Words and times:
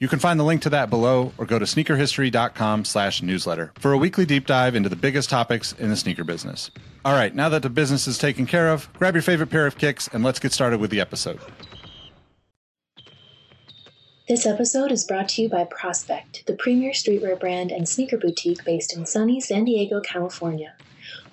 You 0.00 0.08
can 0.08 0.18
find 0.18 0.40
the 0.40 0.44
link 0.44 0.62
to 0.62 0.70
that 0.70 0.88
below 0.88 1.34
or 1.36 1.44
go 1.44 1.58
to 1.58 1.66
sneakerhistory.com 1.66 2.86
slash 2.86 3.20
newsletter 3.20 3.70
for 3.78 3.92
a 3.92 3.98
weekly 3.98 4.24
deep 4.24 4.46
dive 4.46 4.74
into 4.74 4.88
the 4.88 4.96
biggest 4.96 5.28
topics 5.28 5.72
in 5.74 5.90
the 5.90 5.96
sneaker 5.96 6.24
business. 6.24 6.70
All 7.04 7.12
right, 7.12 7.34
now 7.34 7.50
that 7.50 7.60
the 7.60 7.68
business 7.68 8.06
is 8.06 8.16
taken 8.16 8.46
care 8.46 8.70
of, 8.70 8.90
grab 8.94 9.14
your 9.14 9.20
favorite 9.20 9.50
pair 9.50 9.66
of 9.66 9.76
kicks 9.76 10.08
and 10.08 10.24
let's 10.24 10.38
get 10.38 10.52
started 10.52 10.80
with 10.80 10.90
the 10.90 11.02
episode. 11.02 11.38
This 14.26 14.46
episode 14.46 14.90
is 14.90 15.04
brought 15.04 15.28
to 15.30 15.42
you 15.42 15.50
by 15.50 15.64
Prospect, 15.64 16.46
the 16.46 16.54
premier 16.54 16.92
streetwear 16.92 17.38
brand 17.38 17.70
and 17.70 17.86
sneaker 17.86 18.16
boutique 18.16 18.64
based 18.64 18.96
in 18.96 19.04
sunny 19.04 19.38
San 19.38 19.66
Diego, 19.66 20.00
California. 20.00 20.76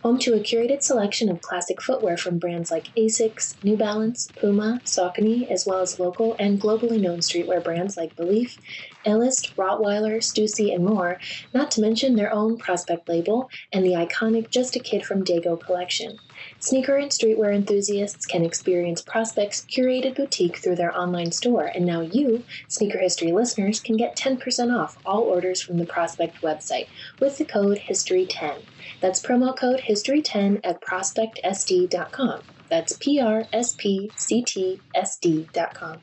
Home 0.04 0.20
to 0.20 0.36
a 0.36 0.40
curated 0.40 0.84
selection 0.84 1.28
of 1.28 1.42
classic 1.42 1.82
footwear 1.82 2.18
from 2.18 2.38
brands 2.38 2.70
like 2.70 2.90
Asics, 2.96 3.56
New 3.64 3.76
Balance, 3.76 4.32
Puma, 4.40 4.80
Saucony, 4.86 5.50
as 5.52 5.66
well 5.66 5.80
as 5.82 6.00
local 6.00 6.36
and 6.38 6.62
globally 6.62 7.02
known 7.02 7.20
streetwear 7.20 7.64
brands 7.64 7.98
like 7.98 8.16
Belief, 8.16 8.60
Elist, 9.04 9.56
Rottweiler, 9.58 10.18
Stussy, 10.20 10.72
and 10.74 10.86
more, 10.86 11.20
not 11.52 11.72
to 11.72 11.82
mention 11.82 12.16
their 12.16 12.32
own 12.32 12.58
Prospect 12.60 13.10
label 13.10 13.50
and 13.74 13.84
the 13.84 13.94
iconic 13.94 14.52
Just 14.52 14.76
a 14.76 14.80
Kid 14.80 15.04
from 15.04 15.24
Dago 15.24 15.60
collection. 15.60 16.20
Sneaker 16.60 16.98
and 16.98 17.12
streetwear 17.12 17.56
enthusiasts 17.56 18.26
can 18.26 18.46
experience 18.46 19.02
Prospect's 19.02 19.66
curated 19.66 20.16
boutique 20.16 20.58
through 20.58 20.76
their 20.76 20.96
online 20.96 21.32
store, 21.32 21.72
and 21.74 21.86
now 21.86 22.02
you, 22.02 22.44
Sneaker 22.68 23.00
History 23.00 23.32
listeners, 23.32 23.80
can 23.80 23.98
get 23.98 24.16
10% 24.16 24.78
off 24.78 24.98
all 25.06 25.22
orders 25.22 25.62
from 25.62 25.78
the 25.78 25.86
Prospect 25.86 26.42
website 26.42 26.88
with 27.20 27.38
the 27.38 27.46
code 27.46 27.80
HISTORY10. 27.80 28.62
That's 29.02 29.22
promo 29.22 29.58
code 29.58 29.82
HISTORY10 29.88 30.62
at 30.64 30.82
prospectsd.com. 30.82 32.42
That's 32.70 32.98
P 33.00 33.20
R 33.20 33.46
S 33.54 33.74
P 33.78 34.12
C 34.16 34.44
T 34.44 34.82
S 34.94 35.18
D.com. 35.18 36.00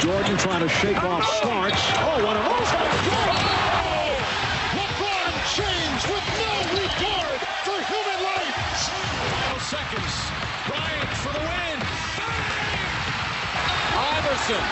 Jordan 0.00 0.36
trying 0.38 0.60
to 0.62 0.68
shake 0.68 1.02
off 1.02 1.24
Starks. 1.42 1.82
Oh, 1.98 2.22
what 2.22 2.36
a 2.36 2.42
move! 2.46 2.70
LeBron 4.78 5.34
James 5.58 6.02
with 6.06 6.22
no 6.38 6.52
regard 6.70 7.38
for 7.66 7.78
human 7.82 8.18
life. 8.22 8.54
Final 8.78 9.58
seconds. 9.58 10.14
Bryant 10.70 11.10
for 11.18 11.32
the 11.34 11.42
win. 11.42 11.78
Iverson 13.98 14.62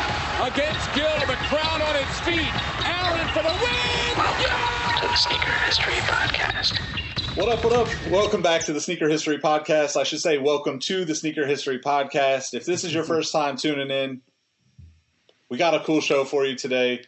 against 0.47 0.95
Gill. 0.95 1.19
The 1.27 1.35
crowd 1.51 1.81
on 1.83 1.97
its 1.97 2.21
feet. 2.21 2.53
Allen 2.87 3.27
for 3.35 3.43
the 3.43 3.51
win. 3.51 4.17
Welcome 4.17 5.03
to 5.03 5.09
the 5.09 5.17
Sneaker 5.17 5.53
History 5.67 5.99
Podcast. 6.07 6.79
What 7.37 7.49
up, 7.49 7.65
what 7.65 7.73
up? 7.73 7.89
Welcome 8.11 8.43
back 8.43 8.63
to 8.67 8.73
the 8.73 8.81
Sneaker 8.81 9.09
History 9.09 9.39
Podcast. 9.39 9.97
I 9.97 10.05
should 10.05 10.21
say, 10.21 10.39
welcome 10.39 10.79
to 10.81 11.05
the 11.05 11.17
Sneaker 11.17 11.47
History 11.47 11.81
Podcast. 11.81 12.55
If 12.55 12.65
this 12.65 12.85
is 12.85 12.95
your 12.95 13.03
first 13.13 13.33
time 13.33 13.57
tuning 13.57 13.91
in, 13.91 14.23
we 15.49 15.57
got 15.57 15.75
a 15.75 15.81
cool 15.81 16.01
show 16.01 16.25
for 16.25 16.45
you 16.45 16.57
today. 16.57 17.05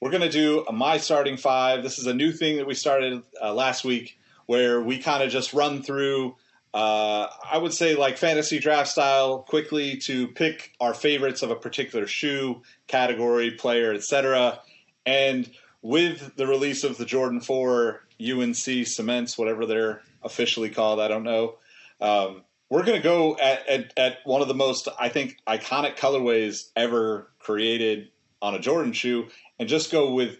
We're 0.00 0.10
going 0.10 0.22
to 0.22 0.30
do 0.30 0.64
a 0.68 0.72
My 0.72 0.98
Starting 0.98 1.36
Five. 1.36 1.82
This 1.82 1.98
is 1.98 2.06
a 2.06 2.14
new 2.14 2.32
thing 2.32 2.56
that 2.56 2.66
we 2.66 2.74
started 2.74 3.22
uh, 3.42 3.52
last 3.52 3.84
week 3.84 4.18
where 4.46 4.80
we 4.80 4.98
kind 4.98 5.22
of 5.22 5.30
just 5.30 5.52
run 5.52 5.82
through, 5.82 6.36
uh, 6.72 7.26
I 7.50 7.58
would 7.58 7.72
say, 7.72 7.96
like 7.96 8.16
fantasy 8.16 8.58
draft 8.58 8.88
style, 8.88 9.40
quickly 9.40 9.96
to 9.98 10.28
pick 10.28 10.72
our 10.80 10.94
favorites 10.94 11.42
of 11.42 11.50
a 11.50 11.56
particular 11.56 12.06
shoe, 12.06 12.62
category, 12.86 13.50
player, 13.52 13.92
etc. 13.92 14.60
And 15.04 15.50
with 15.82 16.36
the 16.36 16.46
release 16.46 16.84
of 16.84 16.96
the 16.96 17.04
Jordan 17.04 17.40
4 17.40 18.00
UNC 18.20 18.86
cements, 18.86 19.36
whatever 19.36 19.66
they're 19.66 20.02
officially 20.22 20.70
called, 20.70 21.00
I 21.00 21.08
don't 21.08 21.24
know. 21.24 21.56
Um, 22.00 22.42
we're 22.70 22.84
going 22.84 22.96
to 22.96 23.02
go 23.02 23.36
at, 23.36 23.68
at, 23.68 23.92
at, 23.98 24.18
one 24.24 24.40
of 24.40 24.48
the 24.48 24.54
most, 24.54 24.88
I 24.98 25.08
think, 25.08 25.36
iconic 25.46 25.96
colorways 25.96 26.70
ever 26.76 27.30
created 27.40 28.08
on 28.40 28.54
a 28.54 28.60
Jordan 28.60 28.92
shoe 28.92 29.26
and 29.58 29.68
just 29.68 29.90
go 29.90 30.14
with 30.14 30.38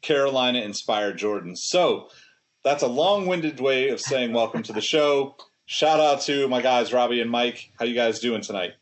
Carolina 0.00 0.60
inspired 0.60 1.18
Jordans. 1.18 1.58
So 1.58 2.08
that's 2.64 2.82
a 2.82 2.88
long 2.88 3.26
winded 3.26 3.60
way 3.60 3.90
of 3.90 4.00
saying 4.00 4.32
welcome 4.32 4.62
to 4.64 4.72
the 4.72 4.80
show. 4.80 5.36
Shout 5.66 6.00
out 6.00 6.22
to 6.22 6.48
my 6.48 6.62
guys, 6.62 6.92
Robbie 6.92 7.20
and 7.20 7.30
Mike. 7.30 7.70
How 7.78 7.84
you 7.84 7.94
guys 7.94 8.18
doing 8.18 8.40
tonight? 8.40 8.72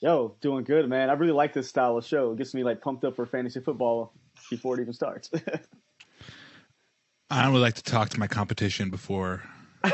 Yo, 0.00 0.36
doing 0.40 0.64
good, 0.64 0.88
man. 0.88 1.10
I 1.10 1.14
really 1.14 1.32
like 1.32 1.52
this 1.52 1.68
style 1.68 1.96
of 1.96 2.04
show. 2.04 2.32
It 2.32 2.38
gets 2.38 2.54
me 2.54 2.64
like 2.64 2.80
pumped 2.80 3.04
up 3.04 3.16
for 3.16 3.24
fantasy 3.24 3.60
football 3.60 4.12
before 4.50 4.78
it 4.78 4.82
even 4.82 4.92
starts. 4.92 5.30
I 7.30 7.48
would 7.48 7.60
like 7.60 7.74
to 7.74 7.82
talk 7.82 8.08
to 8.10 8.18
my 8.18 8.26
competition 8.26 8.90
before 8.90 9.42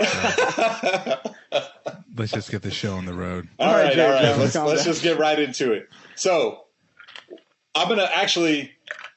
uh, 0.00 1.16
let's 2.16 2.32
just 2.32 2.50
get 2.50 2.62
the 2.62 2.70
show 2.70 2.94
on 2.94 3.04
the 3.04 3.14
road. 3.14 3.48
all 3.58 3.72
right, 3.72 3.98
all 3.98 4.10
right. 4.10 4.36
Let's, 4.38 4.54
let's 4.54 4.84
just 4.84 5.02
get 5.02 5.18
right 5.18 5.38
into 5.38 5.72
it. 5.72 5.88
So, 6.16 6.64
I'm 7.74 7.88
going 7.88 8.00
to 8.00 8.16
actually 8.16 8.72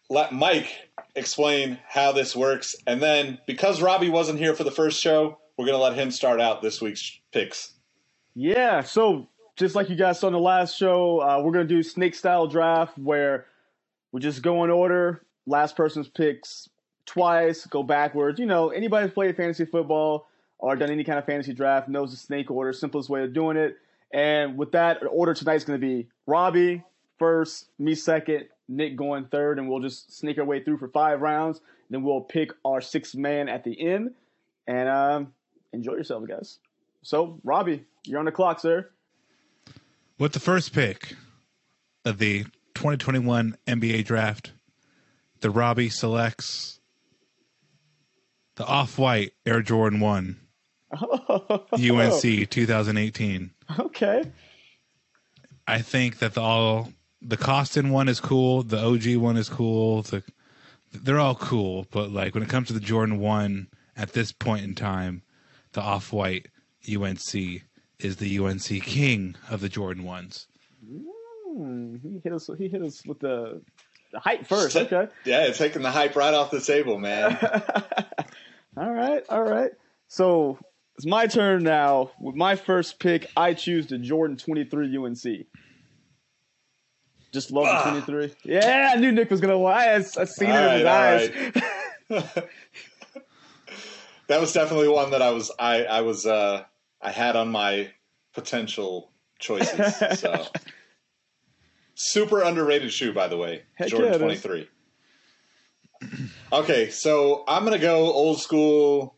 let 0.09 0.33
Mike 0.33 0.73
explain 1.15 1.79
how 1.87 2.11
this 2.11 2.35
works. 2.35 2.75
And 2.85 3.01
then, 3.01 3.39
because 3.45 3.81
Robbie 3.81 4.09
wasn't 4.09 4.39
here 4.39 4.55
for 4.55 4.63
the 4.63 4.71
first 4.71 5.01
show, 5.01 5.37
we're 5.57 5.65
going 5.65 5.77
to 5.77 5.83
let 5.83 5.95
him 5.95 6.11
start 6.11 6.39
out 6.39 6.61
this 6.61 6.81
week's 6.81 7.19
picks. 7.31 7.73
Yeah. 8.35 8.81
So, 8.81 9.27
just 9.55 9.75
like 9.75 9.89
you 9.89 9.95
guys 9.95 10.19
saw 10.19 10.27
in 10.27 10.33
the 10.33 10.39
last 10.39 10.77
show, 10.77 11.19
uh, 11.19 11.41
we're 11.43 11.51
going 11.51 11.67
to 11.67 11.73
do 11.73 11.81
snake 11.81 12.13
style 12.13 12.47
draft 12.47 12.97
where 12.97 13.47
we 14.11 14.21
just 14.21 14.41
go 14.41 14.63
in 14.63 14.69
order. 14.69 15.23
Last 15.45 15.75
person's 15.75 16.07
picks 16.07 16.69
twice, 17.05 17.65
go 17.65 17.81
backwards. 17.81 18.39
You 18.39 18.45
know, 18.45 18.69
anybody 18.69 19.07
who's 19.07 19.13
played 19.13 19.35
fantasy 19.35 19.65
football 19.65 20.26
or 20.59 20.75
done 20.75 20.89
any 20.89 21.03
kind 21.03 21.19
of 21.19 21.25
fantasy 21.25 21.53
draft 21.53 21.87
knows 21.87 22.11
the 22.11 22.17
snake 22.17 22.49
order, 22.49 22.73
simplest 22.73 23.09
way 23.09 23.23
of 23.23 23.33
doing 23.33 23.57
it. 23.57 23.77
And 24.11 24.57
with 24.57 24.71
that, 24.71 25.01
order 25.09 25.33
tonight 25.33 25.55
is 25.55 25.65
going 25.65 25.79
to 25.79 25.85
be 25.85 26.07
Robbie 26.25 26.83
first, 27.19 27.67
me 27.77 27.95
second, 27.95 28.45
Nick 28.67 28.95
going 28.95 29.25
third, 29.25 29.59
and 29.59 29.69
we'll 29.69 29.81
just 29.81 30.17
sneak 30.17 30.37
our 30.37 30.45
way 30.45 30.63
through 30.63 30.77
for 30.77 30.87
five 30.87 31.21
rounds. 31.21 31.61
Then 31.89 32.03
we'll 32.03 32.21
pick 32.21 32.51
our 32.65 32.81
sixth 32.81 33.15
man 33.15 33.49
at 33.49 33.63
the 33.63 33.79
end. 33.79 34.13
And 34.67 34.89
um, 34.89 35.33
enjoy 35.71 35.93
yourselves, 35.93 36.27
guys. 36.27 36.59
So, 37.01 37.39
Robbie, 37.43 37.85
you're 38.05 38.19
on 38.19 38.25
the 38.25 38.31
clock, 38.31 38.59
sir. 38.59 38.89
With 40.19 40.33
the 40.33 40.39
first 40.39 40.73
pick 40.73 41.13
of 42.03 42.17
the 42.17 42.43
2021 42.75 43.57
NBA 43.67 44.05
draft, 44.05 44.51
the 45.39 45.49
Robbie 45.49 45.89
selects 45.89 46.79
the 48.55 48.65
Off 48.65 48.97
White 48.97 49.33
Air 49.45 49.61
Jordan 49.61 49.99
1 49.99 50.37
UNC 50.91 52.49
2018. 52.49 53.51
Okay. 53.79 54.23
I 55.67 55.81
think 55.81 56.19
that 56.19 56.33
the 56.33 56.41
all 56.41 56.93
the 57.21 57.37
Costin 57.37 57.89
one 57.89 58.07
is 58.07 58.19
cool, 58.19 58.63
the 58.63 58.79
OG 58.79 59.17
one 59.17 59.37
is 59.37 59.49
cool. 59.49 60.01
The 60.03 60.23
they're 60.93 61.19
all 61.19 61.35
cool, 61.35 61.85
but 61.91 62.11
like 62.11 62.33
when 62.33 62.43
it 62.43 62.49
comes 62.49 62.67
to 62.67 62.73
the 62.73 62.79
Jordan 62.79 63.19
one 63.19 63.67
at 63.95 64.13
this 64.13 64.31
point 64.31 64.63
in 64.63 64.75
time, 64.75 65.23
the 65.73 65.81
off 65.81 66.13
white 66.13 66.47
UNC 66.89 67.61
is 67.99 68.15
the 68.17 68.39
UNC 68.39 68.83
king 68.83 69.35
of 69.49 69.59
the 69.59 69.69
Jordan 69.69 70.03
ones. 70.03 70.47
Mm, 70.85 72.01
he 72.01 72.21
hit 72.23 72.33
us. 72.33 72.49
He 72.57 72.69
hit 72.69 72.81
us 72.81 73.05
with 73.05 73.19
the, 73.19 73.61
the 74.11 74.19
hype 74.19 74.47
first. 74.47 74.75
Okay. 74.75 75.07
Yeah, 75.25 75.51
taking 75.51 75.81
the 75.81 75.91
hype 75.91 76.15
right 76.15 76.33
off 76.33 76.51
the 76.51 76.61
table, 76.61 76.97
man. 76.99 77.37
all 78.77 78.91
right, 78.91 79.23
all 79.29 79.43
right. 79.43 79.71
So 80.07 80.59
it's 80.97 81.05
my 81.05 81.27
turn 81.27 81.63
now. 81.63 82.11
With 82.19 82.35
my 82.35 82.55
first 82.55 82.99
pick, 82.99 83.29
I 83.37 83.53
choose 83.53 83.87
the 83.87 83.97
Jordan 83.97 84.35
23 84.37 84.97
UNC. 84.97 85.45
Just 87.33 87.51
love 87.51 87.65
Ah. 87.67 87.83
the 87.93 88.01
23. 88.01 88.35
Yeah, 88.51 88.91
I 88.93 88.99
knew 88.99 89.11
Nick 89.11 89.29
was 89.29 89.41
gonna 89.41 89.55
lie. 89.55 89.85
I, 89.87 89.95
I 89.97 89.99
seen 90.01 90.49
it 90.49 90.55
in 90.55 90.71
his 90.71 90.83
right, 90.83 91.31
all 92.09 92.17
eyes. 92.19 92.33
that 94.27 94.39
was 94.41 94.53
definitely 94.53 94.87
one 94.87 95.11
that 95.11 95.21
I 95.21 95.31
was 95.31 95.51
I 95.59 95.83
I 95.85 96.01
was 96.01 96.25
uh 96.25 96.63
I 97.01 97.11
had 97.11 97.35
on 97.35 97.49
my 97.49 97.91
potential 98.33 99.11
choices. 99.39 100.01
So 100.19 100.45
super 101.95 102.41
underrated 102.43 102.91
shoe, 102.93 103.11
by 103.13 103.27
the 103.27 103.37
way, 103.37 103.63
Heck 103.75 103.89
Jordan 103.89 104.09
yeah, 104.09 104.15
it 104.15 104.19
twenty 104.19 104.33
is. 104.35 104.41
three. 104.41 104.69
Okay, 106.53 106.89
so 106.91 107.43
I'm 107.45 107.65
gonna 107.65 107.77
go 107.77 108.05
old 108.13 108.39
school. 108.39 109.16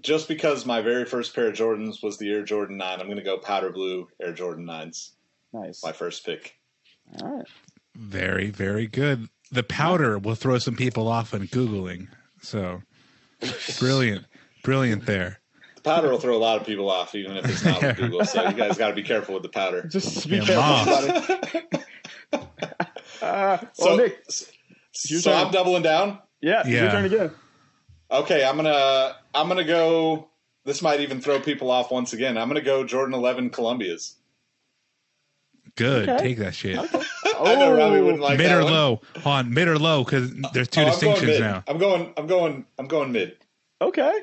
Just 0.00 0.28
because 0.28 0.66
my 0.66 0.80
very 0.82 1.04
first 1.04 1.34
pair 1.34 1.48
of 1.48 1.54
Jordans 1.54 2.02
was 2.02 2.18
the 2.18 2.30
Air 2.32 2.42
Jordan 2.44 2.76
Nine, 2.76 3.00
I'm 3.00 3.08
gonna 3.08 3.22
go 3.22 3.38
powder 3.38 3.70
blue 3.70 4.08
Air 4.20 4.32
Jordan 4.32 4.64
Nines. 4.66 5.12
Nice. 5.52 5.82
My 5.82 5.92
first 5.92 6.24
pick. 6.26 6.54
All 7.22 7.36
right. 7.38 7.46
Very, 7.96 8.50
very 8.50 8.86
good. 8.86 9.28
The 9.52 9.62
powder 9.62 10.18
will 10.18 10.34
throw 10.34 10.58
some 10.58 10.76
people 10.76 11.08
off 11.08 11.32
when 11.32 11.46
Googling. 11.48 12.08
So 12.42 12.82
brilliant. 13.78 14.26
Brilliant 14.64 15.06
there. 15.06 15.40
The 15.76 15.82
powder 15.82 16.10
will 16.10 16.18
throw 16.18 16.36
a 16.36 16.38
lot 16.38 16.60
of 16.60 16.66
people 16.66 16.90
off, 16.90 17.14
even 17.14 17.36
if 17.36 17.48
it's 17.48 17.64
not 17.64 17.80
with 17.82 17.96
Google. 17.96 18.24
So 18.24 18.42
you 18.48 18.54
guys 18.54 18.76
got 18.76 18.88
to 18.88 18.94
be 18.94 19.02
careful 19.04 19.34
with 19.34 19.44
the 19.44 19.48
powder. 19.48 19.82
Just 19.90 20.28
be 20.28 20.36
Yeah, 20.36 20.44
careful 20.44 20.62
Moss. 20.62 20.86
about 20.86 21.72
it. 22.32 22.46
Uh, 23.22 23.58
So, 23.72 23.86
well, 23.86 23.96
Nick, 23.98 24.24
so 24.92 25.20
turn. 25.30 25.46
I'm 25.46 25.52
doubling 25.52 25.82
down. 25.82 26.18
yeah, 26.40 26.60
it's 26.60 26.68
your 26.68 26.84
Yeah. 26.84 26.90
turn 26.90 27.04
again. 27.04 27.30
Okay, 28.10 28.44
I'm 28.44 28.56
gonna 28.56 29.16
I'm 29.36 29.48
gonna 29.48 29.64
go. 29.64 30.28
This 30.64 30.82
might 30.82 31.00
even 31.00 31.20
throw 31.20 31.38
people 31.38 31.70
off 31.70 31.90
once 31.92 32.12
again. 32.12 32.36
I'm 32.36 32.48
gonna 32.48 32.60
go 32.60 32.84
Jordan 32.84 33.14
11 33.14 33.50
Columbia's. 33.50 34.16
Good. 35.76 36.08
Okay. 36.08 36.22
Take 36.22 36.38
that 36.38 36.54
shit. 36.54 36.78
I 37.38 37.54
know 37.54 37.76
Robbie 37.76 38.00
wouldn't 38.00 38.22
like 38.22 38.38
mid 38.38 38.48
that 38.48 38.58
or 38.60 38.64
one. 38.64 38.72
low? 38.72 39.00
On 39.24 39.52
mid 39.52 39.68
or 39.68 39.78
low 39.78 40.04
because 40.04 40.32
there's 40.52 40.68
two 40.68 40.80
Oh, 40.80 40.84
I'm 40.84 40.90
distinctions 40.90 41.26
mid. 41.32 41.40
now. 41.40 41.62
I'm 41.68 41.78
going. 41.78 42.12
I'm 42.16 42.26
going. 42.26 42.64
I'm 42.78 42.86
going 42.86 43.12
mid. 43.12 43.36
Okay. 43.82 44.20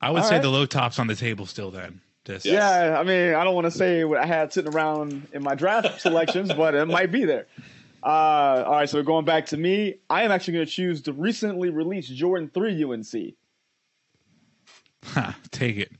I 0.00 0.10
would 0.10 0.22
All 0.22 0.28
say 0.28 0.36
right. 0.36 0.42
the 0.42 0.48
low 0.50 0.64
tops 0.66 0.98
on 0.98 1.06
the 1.08 1.16
table 1.16 1.46
still. 1.46 1.70
Then 1.72 2.00
just 2.24 2.46
Yes. 2.46 2.54
Yeah, 2.54 2.98
I 3.00 3.02
mean, 3.02 3.34
I 3.34 3.42
don't 3.42 3.54
want 3.54 3.64
to 3.64 3.70
say 3.70 4.04
what 4.04 4.18
I 4.18 4.26
had 4.26 4.52
sitting 4.52 4.72
around 4.72 5.26
in 5.32 5.42
my 5.42 5.54
draft 5.56 6.00
selections, 6.00 6.52
but 6.52 6.74
it 6.74 6.86
might 6.86 7.10
be 7.10 7.24
there. 7.24 7.46
Uh, 8.04 8.64
all 8.66 8.72
right, 8.72 8.88
so 8.88 9.00
going 9.02 9.24
back 9.24 9.46
to 9.46 9.56
me, 9.56 9.96
I 10.10 10.22
am 10.24 10.32
actually 10.32 10.54
going 10.54 10.66
to 10.66 10.72
choose 10.72 11.02
the 11.02 11.12
recently 11.12 11.70
released 11.70 12.12
Jordan 12.14 12.50
3 12.52 12.82
UNC. 12.84 13.34
Ha, 15.04 15.36
take 15.50 15.76
it. 15.76 15.92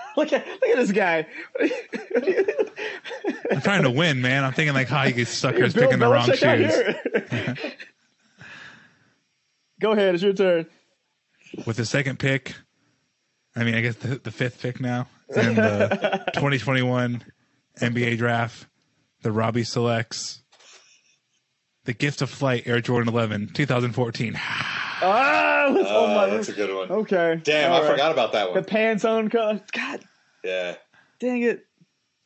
Look 0.16 0.32
at 0.32 0.46
look 0.46 0.70
at 0.70 0.76
this 0.76 0.92
guy. 0.92 1.26
I'm 3.50 3.60
trying 3.60 3.82
to 3.82 3.90
win, 3.90 4.22
man. 4.22 4.42
I'm 4.44 4.52
thinking 4.52 4.74
like, 4.74 4.88
how 4.88 5.02
you 5.02 5.24
suckers 5.26 5.74
Bill 5.74 5.84
picking 5.84 5.98
the 5.98 6.08
wrong 6.08 6.32
shoes. 6.32 6.72
Go 9.80 9.92
ahead, 9.92 10.14
it's 10.14 10.22
your 10.22 10.32
turn. 10.32 10.66
With 11.66 11.76
the 11.76 11.84
second 11.84 12.18
pick, 12.18 12.54
I 13.54 13.64
mean, 13.64 13.74
I 13.74 13.82
guess 13.82 13.96
the, 13.96 14.16
the 14.16 14.30
fifth 14.30 14.62
pick 14.62 14.80
now 14.80 15.08
in 15.34 15.56
the 15.56 16.24
2021 16.34 17.22
NBA 17.80 18.16
draft, 18.16 18.66
the 19.22 19.32
Robbie 19.32 19.64
selects 19.64 20.42
the 21.84 21.92
Gift 21.92 22.22
of 22.22 22.30
Flight 22.30 22.66
Air 22.66 22.80
Jordan 22.80 23.12
11 23.12 23.50
2014. 23.52 24.40
Ah, 25.04 25.51
let's- 25.70 25.88
oh 25.90 26.04
Oh, 26.06 26.14
my. 26.14 26.26
that's 26.26 26.48
a 26.48 26.52
good 26.52 26.74
one. 26.74 26.90
Okay. 26.90 27.40
Damn, 27.42 27.72
All 27.72 27.78
I 27.78 27.80
right. 27.82 27.90
forgot 27.92 28.12
about 28.12 28.32
that 28.32 28.50
one. 28.52 28.62
The. 28.62 28.68
Pantone 28.68 29.30
color. 29.30 29.60
God 29.72 30.00
Yeah. 30.44 30.74
dang 31.20 31.42
it. 31.42 31.64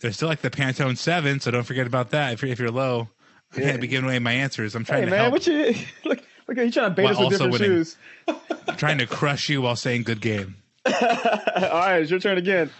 There's 0.01 0.17
still 0.17 0.29
like 0.29 0.41
the 0.43 0.51
Pantone 0.51 0.97
7, 0.99 1.41
so 1.41 1.51
don't 1.51 1.63
forget 1.65 1.87
about 1.87 2.11
that 2.11 2.35
if 2.35 2.43
you're, 2.43 2.51
if 2.51 2.59
you're 2.59 2.71
low. 2.71 3.09
I 3.55 3.61
can't 3.61 3.81
be 3.81 3.87
giving 3.87 4.05
away 4.09 4.19
my 4.19 4.33
answers. 4.33 4.75
I'm 4.75 4.85
trying 4.85 5.01
Hey 5.01 5.05
to 5.07 5.11
man, 5.11 5.21
help. 5.21 5.33
what 5.33 5.47
you 5.47 5.75
look? 6.05 6.21
Look 6.49 6.59
at 6.59 6.65
you 6.67 6.71
trying 6.71 6.91
to 6.91 6.95
bait 6.95 7.05
While 7.05 7.13
us 7.15 7.19
with 7.21 7.31
different 7.31 7.53
winning. 7.53 7.69
shoes. 7.69 7.97
I'm 8.69 8.77
trying 8.77 8.99
to 8.99 9.07
crush 9.07 9.49
you 9.49 9.63
while 9.63 9.75
saying 9.77 10.03
good 10.03 10.21
game. 10.21 10.57
All 10.87 10.93
right, 10.93 12.03
it's 12.03 12.11
your 12.11 12.21
turn 12.21 12.39
again. 12.39 12.71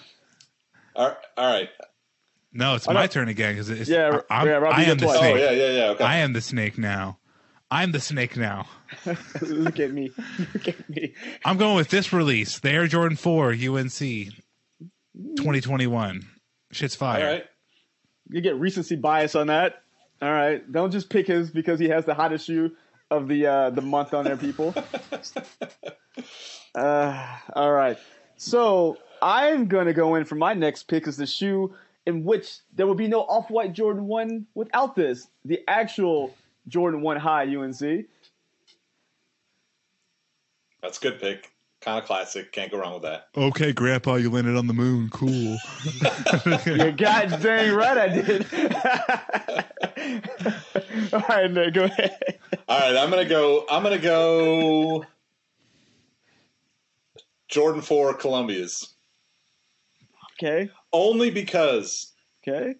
All 0.95 1.09
right. 1.09 1.17
All 1.37 1.51
right. 1.53 1.69
No, 2.53 2.75
it's 2.75 2.87
Oh, 2.89 2.93
my 2.93 3.03
no. 3.03 3.07
turn 3.09 3.29
again 3.29 3.55
because 3.55 3.69
it's 3.71 3.89
Yeah, 3.89 4.21
I'm, 4.31 4.47
yeah, 4.47 4.53
Robbie, 4.55 4.83
I 4.83 4.85
am 4.85 4.99
the 4.99 5.05
twice. 5.07 5.17
Oh, 5.17 5.21
snake. 5.21 5.35
Oh 5.35 5.39
yeah, 5.39 5.51
yeah, 5.51 5.71
yeah. 5.71 5.85
Okay. 5.91 6.05
I 6.05 6.17
am 6.19 6.33
the 6.33 6.41
snake 6.41 6.79
now. 6.79 7.19
I'm 7.71 7.93
the 7.93 8.01
snake 8.01 8.37
now. 8.37 8.67
Look 9.41 9.81
at 9.81 9.93
me. 9.93 10.11
Look 10.55 10.69
at 10.69 10.89
me. 10.89 11.15
I'm 11.45 11.57
going 11.57 11.75
with 11.77 11.89
this 11.89 12.13
release, 12.13 12.61
the 12.61 12.71
Air 12.71 12.87
Jordan 12.87 13.17
4 13.17 13.51
UNC 13.51 13.91
2021. 13.91 16.25
Shit's 16.71 16.95
fire. 16.95 17.25
All 17.25 17.33
right. 17.33 17.45
You 18.29 18.41
get 18.41 18.55
recency 18.57 18.95
bias 18.97 19.35
on 19.35 19.49
that. 19.49 19.83
All 20.23 20.33
right, 20.33 20.73
don't 20.73 20.91
just 20.91 21.11
pick 21.11 21.27
his 21.27 21.51
because 21.51 21.79
he 21.79 21.91
has 21.91 22.07
the 22.07 22.15
hottest 22.15 22.47
shoe 22.47 22.75
of 23.11 23.29
the 23.29 23.47
uh, 23.47 23.71
the 23.71 23.83
month 23.83 24.15
on 24.15 24.25
there, 24.25 24.37
people. 24.37 24.75
uh, 26.75 27.39
all 27.53 27.73
right, 27.73 27.99
so 28.39 28.97
I'm 29.21 29.67
gonna 29.67 29.93
go 29.93 30.15
in 30.15 30.25
for 30.25 30.37
my 30.37 30.55
next 30.55 30.85
pick 30.85 31.07
is 31.07 31.19
the 31.19 31.27
shoe 31.27 31.75
in 32.07 32.25
which 32.25 32.61
there 32.75 32.87
will 32.87 32.95
be 32.95 33.09
no 33.09 33.21
off 33.23 33.51
white 33.51 33.75
Jordan 33.75 34.07
one 34.07 34.47
without 34.55 34.97
this, 34.97 35.29
the 35.45 35.61
actual 35.69 36.35
Jordan 36.69 37.01
one 37.01 37.17
high 37.17 37.45
UNC. 37.45 38.07
That's 40.83 40.99
a 40.99 41.01
good 41.01 41.21
pick. 41.21 41.53
Kind 41.81 41.99
of 42.01 42.05
classic. 42.05 42.53
Can't 42.53 42.71
go 42.71 42.79
wrong 42.79 42.95
with 42.95 43.03
that. 43.03 43.29
Okay, 43.37 43.73
Grandpa, 43.73 44.15
you 44.17 44.31
landed 44.31 44.57
on 44.57 44.67
the 44.67 44.73
moon. 44.75 45.09
Cool. 45.11 45.59
You're 46.67 46.93
god 46.93 47.41
dang 47.43 47.75
right 47.75 47.99
I 47.99 48.09
did. 48.09 48.47
all 51.13 51.25
right, 51.29 51.51
Nick, 51.51 51.75
go 51.75 51.85
ahead. 51.85 52.17
All 52.69 52.81
right. 52.81 52.97
I'm 52.97 53.11
gonna 53.11 53.25
go. 53.25 53.65
I'm 53.71 53.83
gonna 53.83 53.99
go. 53.99 55.05
Jordan 57.49 57.83
4 57.83 58.15
Columbia's. 58.15 58.95
Okay, 60.35 60.69
Only 60.93 61.31
because 61.31 62.13
okay. 62.47 62.75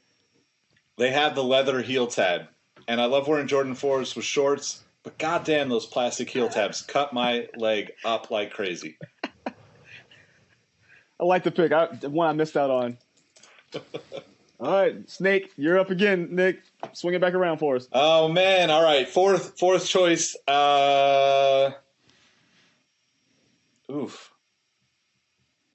they 0.99 1.11
have 1.13 1.35
the 1.35 1.45
leather 1.45 1.81
heel 1.81 2.07
tab. 2.07 2.49
And 2.89 3.01
I 3.01 3.07
love 3.07 3.27
wearing 3.27 3.49
Jordan 3.49 3.75
4s 3.75 4.15
with 4.15 4.25
shorts, 4.25 4.83
but 5.03 5.19
goddamn, 5.19 5.69
those 5.69 5.87
plastic 5.87 6.31
heel 6.31 6.49
tabs 6.49 6.83
cut 6.83 7.13
my 7.13 7.49
leg 7.57 7.93
up 8.05 8.31
like 8.31 8.53
crazy. 8.53 8.97
I 11.19 11.25
like 11.25 11.45
the 11.45 11.51
pick. 11.51 11.73
I, 11.73 11.87
the 11.87 12.11
one 12.11 12.29
I 12.29 12.33
missed 12.33 12.57
out 12.57 12.71
on. 12.71 12.99
All 14.59 14.73
right, 14.73 15.09
Snake, 15.11 15.53
you're 15.57 15.79
up 15.79 15.91
again, 15.91 16.29
Nick. 16.31 16.63
Swing 16.93 17.15
it 17.15 17.21
back 17.21 17.35
around 17.35 17.59
for 17.59 17.77
us. 17.77 17.89
Oh 17.93 18.29
man! 18.29 18.71
All 18.71 18.83
right, 18.83 19.07
fourth 19.07 19.59
fourth 19.59 19.87
choice. 19.87 20.35
Uh, 20.49 21.73
oof. 23.91 24.33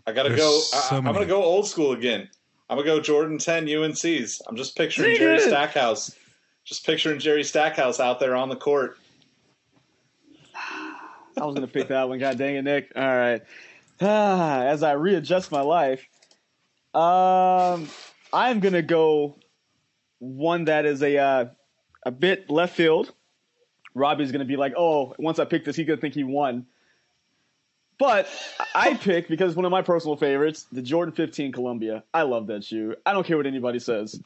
I 0.07 0.13
gotta 0.13 0.29
There's 0.29 0.41
go. 0.41 0.59
so 0.59 0.95
I, 0.95 0.97
I'm 0.97 1.03
gonna 1.03 1.25
go 1.27 1.43
old 1.43 1.67
school 1.67 1.91
again. 1.91 2.27
I'm 2.69 2.77
gonna 2.77 2.87
go 2.87 2.99
Jordan 2.99 3.37
10 3.37 3.69
UNC's. 3.69 4.41
I'm 4.47 4.55
just 4.55 4.75
picturing 4.75 5.15
Jerry 5.17 5.39
Stackhouse. 5.39 6.15
Just 6.63 6.85
picturing 6.85 7.19
Jerry 7.19 7.43
Stackhouse 7.43 7.99
out 7.99 8.19
there 8.19 8.35
on 8.35 8.49
the 8.49 8.55
court. 8.55 8.97
I 10.55 11.45
was 11.45 11.55
gonna 11.55 11.67
pick 11.67 11.87
that 11.87 12.07
one. 12.07 12.19
God 12.19 12.37
dang 12.37 12.55
it, 12.55 12.61
Nick. 12.63 12.91
All 12.95 13.01
right. 13.01 13.41
Ah, 14.01 14.63
as 14.63 14.83
I 14.83 14.93
readjust 14.93 15.51
my 15.51 15.61
life, 15.61 16.07
um, 16.93 17.87
I'm 18.33 18.59
gonna 18.59 18.81
go 18.81 19.37
one 20.19 20.65
that 20.65 20.85
is 20.85 21.01
a 21.01 21.17
uh, 21.17 21.45
a 22.05 22.11
bit 22.11 22.49
left 22.49 22.75
field. 22.75 23.11
Robbie's 23.93 24.31
gonna 24.31 24.45
be 24.45 24.57
like, 24.57 24.73
"Oh, 24.77 25.15
once 25.17 25.39
I 25.39 25.45
pick 25.45 25.65
this, 25.65 25.75
he's 25.75 25.87
gonna 25.87 25.99
think 25.99 26.13
he 26.13 26.23
won." 26.23 26.65
But 27.97 28.27
I 28.73 28.93
picked 29.01 29.29
because 29.29 29.51
it's 29.51 29.55
one 29.55 29.65
of 29.65 29.71
my 29.71 29.81
personal 29.81 30.15
favorites, 30.17 30.65
the 30.71 30.81
Jordan 30.81 31.13
15 31.13 31.51
Columbia. 31.51 32.03
I 32.13 32.23
love 32.23 32.47
that 32.47 32.63
shoe. 32.63 32.95
I 33.05 33.13
don't 33.13 33.25
care 33.25 33.37
what 33.37 33.45
anybody 33.45 33.79
says. 33.79 34.19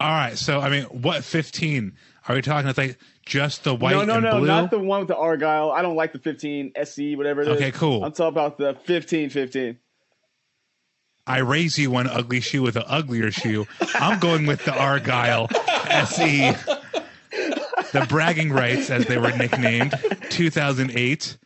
All 0.00 0.08
right, 0.08 0.36
so 0.36 0.60
I 0.60 0.70
mean, 0.70 0.84
what 0.84 1.24
15? 1.24 1.92
Are 2.26 2.34
we 2.34 2.42
talking? 2.42 2.68
It's 2.68 2.78
like 2.78 2.98
just 3.26 3.64
the 3.64 3.74
white 3.74 3.92
no, 3.92 4.04
no, 4.04 4.18
no, 4.18 4.38
blue? 4.38 4.46
not 4.46 4.70
the 4.70 4.78
one 4.78 5.00
with 5.00 5.08
the 5.08 5.16
Argyle. 5.16 5.70
I 5.70 5.82
don't 5.82 5.96
like 5.96 6.12
the 6.12 6.18
15 6.18 6.72
SE, 6.74 7.16
whatever 7.16 7.42
it 7.42 7.48
is. 7.48 7.56
Okay, 7.56 7.70
cool. 7.70 8.02
I'm 8.04 8.12
talking 8.12 8.28
about 8.28 8.56
the 8.56 8.74
15 8.84 9.30
15. 9.30 9.78
I 11.26 11.38
raise 11.38 11.78
you 11.78 11.90
one 11.90 12.06
ugly 12.08 12.40
shoe 12.40 12.62
with 12.62 12.76
an 12.76 12.84
uglier 12.86 13.30
shoe. 13.30 13.66
I'm 13.94 14.18
going 14.18 14.46
with 14.46 14.64
the 14.64 14.74
Argyle 14.74 15.48
SE, 15.88 16.52
the 17.92 18.06
bragging 18.08 18.52
rights, 18.52 18.90
as 18.90 19.06
they 19.06 19.18
were 19.18 19.30
nicknamed, 19.36 19.94
2008. 20.30 21.36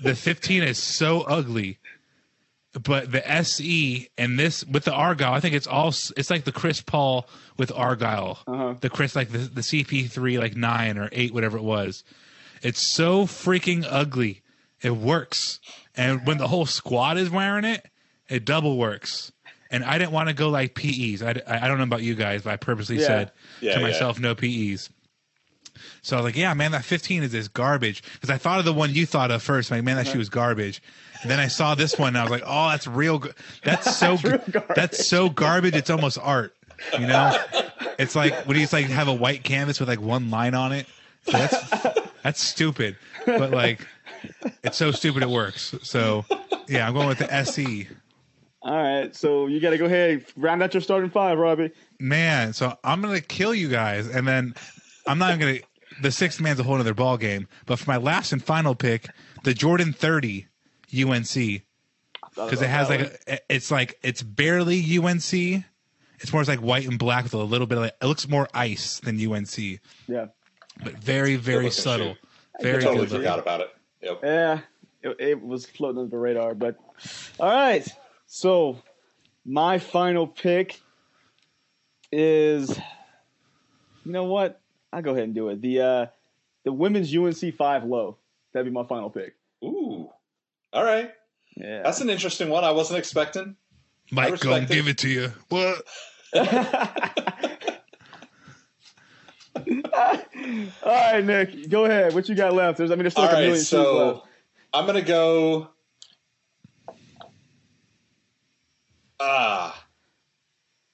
The 0.00 0.14
15 0.14 0.62
is 0.62 0.78
so 0.78 1.20
ugly, 1.22 1.78
but 2.82 3.10
the 3.12 3.26
SE 3.30 4.08
and 4.18 4.38
this 4.38 4.64
with 4.66 4.84
the 4.84 4.92
Argyle, 4.92 5.32
I 5.32 5.40
think 5.40 5.54
it's 5.54 5.66
all 5.66 5.88
it's 6.16 6.30
like 6.30 6.44
the 6.44 6.52
Chris 6.52 6.80
Paul 6.80 7.28
with 7.56 7.70
Argyle, 7.72 8.38
Uh-huh. 8.46 8.74
the 8.80 8.90
Chris 8.90 9.14
like 9.14 9.30
the 9.30 9.38
the 9.38 9.60
CP3 9.60 10.38
like 10.38 10.56
nine 10.56 10.98
or 10.98 11.08
eight, 11.12 11.32
whatever 11.32 11.56
it 11.56 11.62
was. 11.62 12.02
It's 12.62 12.94
so 12.94 13.26
freaking 13.26 13.86
ugly. 13.88 14.42
It 14.82 14.96
works, 14.96 15.60
and 15.96 16.26
when 16.26 16.38
the 16.38 16.48
whole 16.48 16.66
squad 16.66 17.16
is 17.16 17.30
wearing 17.30 17.64
it, 17.64 17.86
it 18.28 18.44
double 18.44 18.76
works. 18.76 19.30
And 19.70 19.82
I 19.84 19.98
didn't 19.98 20.12
want 20.12 20.28
to 20.28 20.34
go 20.34 20.50
like 20.50 20.74
PEs. 20.74 21.22
I, 21.22 21.40
I 21.46 21.66
don't 21.68 21.78
know 21.78 21.84
about 21.84 22.02
you 22.02 22.14
guys, 22.14 22.42
but 22.42 22.52
I 22.52 22.56
purposely 22.56 22.96
Yeah. 23.00 23.06
said 23.06 23.32
Yeah, 23.60 23.74
to 23.74 23.80
yeah. 23.80 23.86
myself, 23.86 24.20
no 24.20 24.34
PEs. 24.34 24.88
So 26.02 26.16
I 26.16 26.20
was 26.20 26.24
like, 26.24 26.36
yeah, 26.36 26.52
man, 26.54 26.72
that 26.72 26.84
15 26.84 27.22
is 27.22 27.32
this 27.32 27.48
garbage. 27.48 28.02
Because 28.12 28.30
I 28.30 28.36
thought 28.38 28.58
of 28.58 28.64
the 28.66 28.72
one 28.74 28.92
you 28.94 29.06
thought 29.06 29.30
of 29.30 29.42
first. 29.42 29.70
Like, 29.70 29.82
man, 29.82 29.96
that 29.96 30.06
shoe 30.06 30.18
was 30.18 30.28
garbage. 30.28 30.82
And 31.22 31.30
then 31.30 31.40
I 31.40 31.48
saw 31.48 31.74
this 31.74 31.98
one 31.98 32.08
and 32.08 32.18
I 32.18 32.22
was 32.22 32.30
like, 32.30 32.42
oh, 32.44 32.68
that's 32.70 32.86
real. 32.86 33.18
Go- 33.18 33.30
that's 33.62 33.96
so 33.96 34.16
g- 34.16 34.22
garbage. 34.28 34.76
That's 34.76 35.06
so 35.06 35.28
garbage. 35.30 35.74
It's 35.74 35.90
almost 35.90 36.18
art. 36.20 36.54
You 36.98 37.06
know, 37.06 37.36
it's 37.98 38.14
like 38.14 38.34
when 38.46 38.58
you 38.58 38.66
like 38.72 38.86
have 38.86 39.08
a 39.08 39.14
white 39.14 39.44
canvas 39.44 39.80
with 39.80 39.88
like 39.88 40.00
one 40.00 40.30
line 40.30 40.54
on 40.54 40.72
it. 40.72 40.86
So 41.26 41.32
that's 41.32 41.98
that's 42.22 42.40
stupid. 42.42 42.96
But 43.24 43.52
like, 43.52 43.86
it's 44.62 44.76
so 44.76 44.90
stupid 44.90 45.22
it 45.22 45.28
works. 45.30 45.74
So 45.82 46.24
yeah, 46.68 46.86
I'm 46.86 46.92
going 46.94 47.08
with 47.08 47.18
the. 47.18 47.32
SE. 47.32 47.88
All 48.62 48.74
right, 48.74 49.14
so 49.14 49.46
you 49.46 49.60
got 49.60 49.70
to 49.70 49.78
go 49.78 49.84
ahead 49.84 50.24
round 50.36 50.62
out 50.62 50.72
your 50.72 50.80
starting 50.80 51.10
five, 51.10 51.38
Robbie. 51.38 51.70
Man, 52.00 52.52
so 52.54 52.76
I'm 52.82 53.02
gonna 53.02 53.20
kill 53.20 53.54
you 53.54 53.68
guys, 53.68 54.08
and 54.08 54.26
then 54.26 54.54
I'm 55.06 55.18
not 55.18 55.34
even 55.34 55.40
gonna. 55.40 55.58
The 56.02 56.10
sixth 56.10 56.40
man's 56.40 56.58
a 56.58 56.62
whole 56.62 56.78
other 56.80 56.94
ball 56.94 57.16
game. 57.18 57.46
But 57.66 57.78
for 57.78 57.90
my 57.90 57.98
last 57.98 58.32
and 58.32 58.42
final 58.42 58.74
pick, 58.74 59.06
the 59.44 59.54
Jordan 59.54 59.92
30 59.92 60.46
UNC, 61.02 61.62
because 62.34 62.62
it 62.62 62.68
has 62.68 62.88
like 62.88 63.00
a, 63.26 63.38
it's 63.48 63.70
like 63.70 63.98
it's 64.02 64.22
barely 64.22 64.80
UNC. 64.98 65.64
It's 66.20 66.32
more 66.32 66.42
like 66.44 66.60
white 66.60 66.86
and 66.86 66.98
black 66.98 67.24
with 67.24 67.34
a 67.34 67.38
little 67.38 67.66
bit 67.66 67.76
of 67.78 67.84
like, 67.84 67.96
it 68.00 68.06
looks 68.06 68.28
more 68.28 68.48
ice 68.54 69.00
than 69.00 69.16
UNC, 69.20 69.80
Yeah. 70.08 70.26
but 70.82 70.94
very 70.94 71.36
very 71.36 71.70
subtle, 71.70 72.14
shoe. 72.14 72.18
very 72.62 72.82
totally 72.82 73.06
good. 73.06 73.16
forgot 73.18 73.38
about 73.38 73.60
it. 73.60 73.70
Yep. 74.02 74.20
Yeah, 74.22 74.58
it, 75.02 75.16
it 75.18 75.42
was 75.42 75.66
floating 75.66 75.98
under 75.98 76.10
the 76.10 76.18
radar. 76.18 76.54
But 76.54 76.76
all 77.40 77.50
right, 77.50 77.86
so 78.26 78.78
my 79.44 79.78
final 79.78 80.26
pick 80.26 80.80
is, 82.12 82.70
you 84.04 84.12
know 84.12 84.24
what? 84.24 84.60
I'll 84.92 85.02
go 85.02 85.10
ahead 85.12 85.24
and 85.24 85.34
do 85.34 85.48
it. 85.48 85.60
The 85.60 85.80
uh, 85.80 86.06
the 86.64 86.72
women's 86.72 87.14
UNC 87.14 87.54
five 87.56 87.84
low. 87.84 88.16
That'd 88.52 88.66
be 88.66 88.72
my 88.72 88.84
final 88.86 89.10
pick. 89.10 89.34
Ooh. 90.74 90.78
All 90.78 90.84
right. 90.84 91.10
Yeah. 91.56 91.82
That's 91.82 92.00
an 92.00 92.10
interesting 92.10 92.48
one. 92.48 92.64
I 92.64 92.72
wasn't 92.72 92.98
expecting. 92.98 93.56
Mike, 94.10 94.32
respect 94.32 94.44
gonna 94.44 94.66
give 94.66 94.88
it 94.88 94.98
to 94.98 95.08
you. 95.08 95.32
What? 95.48 95.82
all 96.36 96.44
right, 100.84 101.24
Nick, 101.24 101.70
go 101.70 101.84
ahead. 101.84 102.14
What 102.14 102.28
you 102.28 102.34
got 102.34 102.52
left? 102.54 102.78
There's, 102.78 102.90
I 102.90 102.94
mean, 102.94 103.04
there's 103.04 103.12
still 103.14 103.24
All 103.24 103.30
like 103.30 103.38
a 103.38 103.40
right. 103.40 103.46
million 103.46 103.60
shoes 103.64 103.68
So 103.68 104.14
left. 104.14 104.26
I'm 104.74 104.86
gonna 104.86 105.02
go. 105.02 105.68
Ah. 109.20 109.86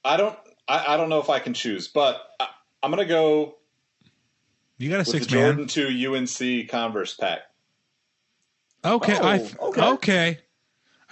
I 0.05 0.17
don't. 0.17 0.39
I, 0.69 0.95
I 0.95 0.97
don't 0.97 1.09
know 1.09 1.21
if 1.21 1.31
I 1.31 1.39
can 1.41 1.55
choose, 1.55 1.89
but 1.89 2.21
I, 2.39 2.49
I'm 2.83 2.91
gonna 2.91 3.07
go 3.07 3.57
You 4.79 4.91
got 4.91 4.97
a 4.97 4.99
with 4.99 5.07
six 5.07 5.27
the 5.27 5.37
man. 5.37 5.57
Jordan 5.57 5.67
Two 5.67 6.15
UNC 6.15 6.69
Converse 6.69 7.15
pack. 7.15 7.41
Okay, 8.85 9.17
Oh, 9.19 9.25
I 9.27 9.39
okay. 9.61 9.83
okay. 9.93 10.39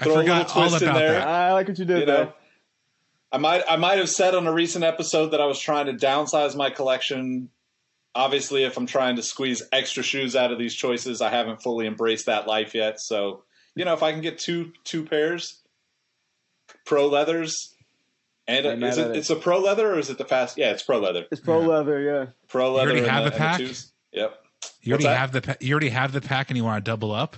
I 0.01 0.05
Throw 0.05 0.15
a 0.15 0.21
forgot 0.21 0.57
all 0.57 0.69
twist 0.69 0.83
in 0.83 0.89
about 0.89 0.99
there. 0.99 1.13
that. 1.13 1.27
I 1.29 1.53
like 1.53 1.69
what 1.69 1.79
you 1.79 1.85
did 1.85 2.01
You 2.01 2.07
there. 2.07 2.25
know, 2.27 2.33
I 3.33 3.39
might 3.39 3.63
I 3.69 3.77
might 3.77 3.99
have 3.99 4.09
said 4.09 4.35
on 4.35 4.47
a 4.47 4.53
recent 4.53 4.85
episode 4.85 5.29
that 5.31 5.41
I 5.41 5.47
was 5.47 5.59
trying 5.59 5.87
to 5.87 5.93
downsize 5.93 6.57
my 6.57 6.71
collection. 6.71 7.51
Obviously, 8.15 8.65
if 8.65 8.77
I'm 8.77 8.87
trying 8.87 9.17
to 9.17 9.23
squeeze 9.23 9.63
extra 9.73 10.03
shoes 10.03 10.35
out 10.35 10.51
of 10.51 10.59
these 10.59 10.75
choices, 10.75 11.21
I 11.21 11.31
haven't 11.31 11.63
fully 11.63 11.87
embraced 11.87 12.27
that 12.27 12.47
life 12.47 12.75
yet. 12.75 13.01
So, 13.01 13.45
you 13.75 13.85
know, 13.85 13.93
if 13.93 14.03
I 14.03 14.13
can 14.13 14.23
get 14.23 14.39
two 14.39 14.73
two 14.85 15.05
pairs, 15.05 15.61
pro 16.87 17.07
leathers, 17.07 17.75
and 18.47 18.65
Ain't 18.65 18.83
is 18.83 18.99
it, 18.99 19.11
it. 19.11 19.17
it's 19.17 19.31
a 19.31 19.37
pro 19.37 19.59
leather 19.59 19.93
or 19.95 19.99
is 19.99 20.11
it 20.11 20.19
the 20.19 20.25
fast? 20.25 20.57
Yeah, 20.57 20.71
it's 20.71 20.83
pro 20.83 20.99
leather. 21.01 21.27
It's 21.31 21.41
pro 21.41 21.61
Yeah. 21.61 21.67
leather, 21.67 22.01
yeah. 22.01 22.27
Pro 22.49 22.73
leather. 22.73 22.93
You 22.95 23.01
already 23.03 23.09
have 23.11 23.25
the 23.25 23.31
and 23.33 23.39
pack? 23.39 23.59
twos. 23.59 23.93
Yep. 24.13 24.45
You 24.83 24.93
already 24.93 25.05
that? 25.05 25.19
have 25.19 25.33
the 25.33 25.43
pa- 25.43 25.57
you 25.61 25.73
already 25.75 25.91
have 25.91 26.13
the 26.13 26.21
pack, 26.21 26.49
and 26.51 26.57
you 26.57 26.65
want 26.65 26.83
to 26.85 26.91
double 26.91 27.13
up. 27.13 27.37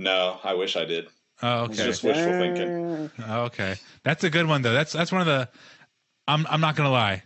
No, 0.00 0.38
I 0.42 0.54
wish 0.54 0.76
I 0.76 0.84
did. 0.86 1.08
Oh, 1.42 1.64
It's 1.64 1.78
okay. 1.78 1.88
just 1.88 2.02
wishful 2.02 2.32
thinking. 2.32 3.10
Oh, 3.26 3.42
okay, 3.44 3.76
that's 4.02 4.24
a 4.24 4.30
good 4.30 4.46
one 4.46 4.62
though. 4.62 4.72
That's 4.72 4.92
that's 4.92 5.12
one 5.12 5.20
of 5.20 5.26
the. 5.26 5.48
I'm 6.26 6.46
I'm 6.48 6.60
not 6.60 6.74
gonna 6.76 6.90
lie. 6.90 7.22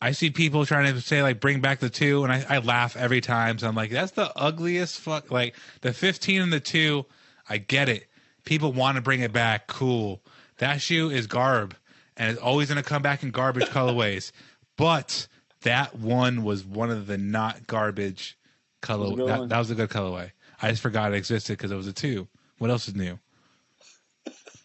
I 0.00 0.10
see 0.12 0.30
people 0.30 0.66
trying 0.66 0.92
to 0.92 1.00
say 1.00 1.22
like 1.22 1.38
bring 1.40 1.60
back 1.60 1.78
the 1.78 1.88
two, 1.90 2.24
and 2.24 2.32
I, 2.32 2.44
I 2.48 2.58
laugh 2.58 2.96
every 2.96 3.20
time. 3.20 3.58
So 3.58 3.68
I'm 3.68 3.76
like, 3.76 3.90
that's 3.90 4.12
the 4.12 4.32
ugliest 4.36 4.98
fuck. 4.98 5.30
Like 5.30 5.54
the 5.82 5.92
15 5.92 6.42
and 6.42 6.52
the 6.52 6.58
two, 6.58 7.06
I 7.48 7.58
get 7.58 7.88
it. 7.88 8.08
People 8.44 8.72
want 8.72 8.96
to 8.96 9.02
bring 9.02 9.20
it 9.20 9.32
back. 9.32 9.68
Cool. 9.68 10.20
That 10.58 10.80
shoe 10.80 11.08
is 11.10 11.28
garb, 11.28 11.76
and 12.16 12.30
it's 12.32 12.40
always 12.40 12.68
gonna 12.68 12.82
come 12.82 13.02
back 13.02 13.22
in 13.22 13.30
garbage 13.30 13.68
colorways. 13.68 14.32
But 14.76 15.28
that 15.62 15.96
one 15.96 16.42
was 16.42 16.64
one 16.64 16.90
of 16.90 17.06
the 17.06 17.18
not 17.18 17.68
garbage 17.68 18.36
color. 18.80 19.06
That 19.06 19.10
was 19.10 19.12
a 19.12 19.16
good 19.16 19.28
That, 19.28 19.38
one. 19.40 19.48
that 19.50 19.58
was 19.58 19.70
a 19.70 19.74
good 19.76 19.90
colorway. 19.90 20.30
I 20.62 20.70
just 20.70 20.80
forgot 20.82 21.12
it 21.12 21.16
existed 21.16 21.58
because 21.58 21.70
it 21.72 21.76
was 21.76 21.86
a 21.88 21.92
two. 21.92 22.28
What 22.58 22.70
else 22.70 22.86
is 22.88 22.94
new? 22.94 23.18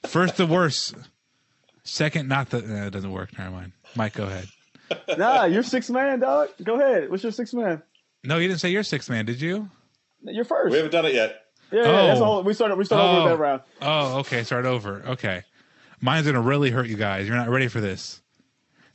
First 0.05 0.37
the 0.37 0.45
worst. 0.45 0.95
Second, 1.83 2.27
not 2.29 2.49
the. 2.49 2.61
No, 2.61 2.85
it 2.87 2.91
doesn't 2.91 3.11
work. 3.11 3.37
Never 3.37 3.51
mind. 3.51 3.71
Mike, 3.95 4.13
go 4.13 4.25
ahead. 4.25 4.47
nah, 5.17 5.45
you're 5.45 5.63
six 5.63 5.89
man, 5.89 6.19
dog. 6.19 6.49
Go 6.63 6.75
ahead. 6.79 7.09
What's 7.09 7.23
your 7.23 7.31
six 7.31 7.53
man? 7.53 7.81
No, 8.23 8.37
you 8.37 8.47
didn't 8.47 8.59
say 8.61 8.69
you're 8.69 8.83
sixth 8.83 9.09
man, 9.09 9.25
did 9.25 9.41
you? 9.41 9.69
You're 10.23 10.45
first. 10.45 10.71
We 10.71 10.77
haven't 10.77 10.91
done 10.91 11.05
it 11.05 11.13
yet. 11.13 11.41
yeah, 11.71 11.81
yeah, 11.83 11.91
that's 12.07 12.19
Oh. 12.19 12.23
all. 12.25 12.43
We 12.43 12.53
started. 12.53 12.77
We 12.77 12.85
started 12.85 13.05
over 13.05 13.21
Oh. 13.21 13.29
that 13.29 13.37
round. 13.37 13.61
Oh, 13.81 14.19
okay. 14.19 14.43
Start 14.43 14.65
over. 14.65 15.03
Okay. 15.07 15.43
Mine's 15.99 16.25
going 16.25 16.35
to 16.35 16.41
really 16.41 16.69
hurt 16.69 16.87
you 16.87 16.95
guys. 16.95 17.27
You're 17.27 17.35
not 17.37 17.49
ready 17.49 17.67
for 17.67 17.81
this. 17.81 18.21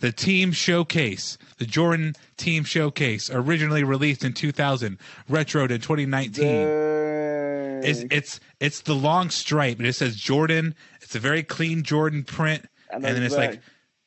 The 0.02 0.10
Team 0.10 0.50
Showcase, 0.50 1.38
the 1.58 1.64
Jordan 1.64 2.14
Team 2.36 2.64
Showcase, 2.64 3.30
originally 3.32 3.84
released 3.84 4.24
in 4.24 4.32
2000, 4.32 4.98
retroed 5.30 5.70
in 5.70 5.80
2019. 5.80 6.42
Dang. 6.44 7.84
It's 7.84 8.04
it's 8.10 8.40
it's 8.58 8.80
the 8.80 8.94
long 8.94 9.30
stripe, 9.30 9.78
and 9.78 9.86
it 9.86 9.92
says 9.92 10.16
Jordan. 10.16 10.74
It's 11.02 11.14
a 11.14 11.20
very 11.20 11.44
clean 11.44 11.84
Jordan 11.84 12.24
print, 12.24 12.66
I 12.90 12.96
and 12.96 13.04
then 13.04 13.22
it's 13.22 13.34
exactly. 13.34 13.56
like 13.58 13.64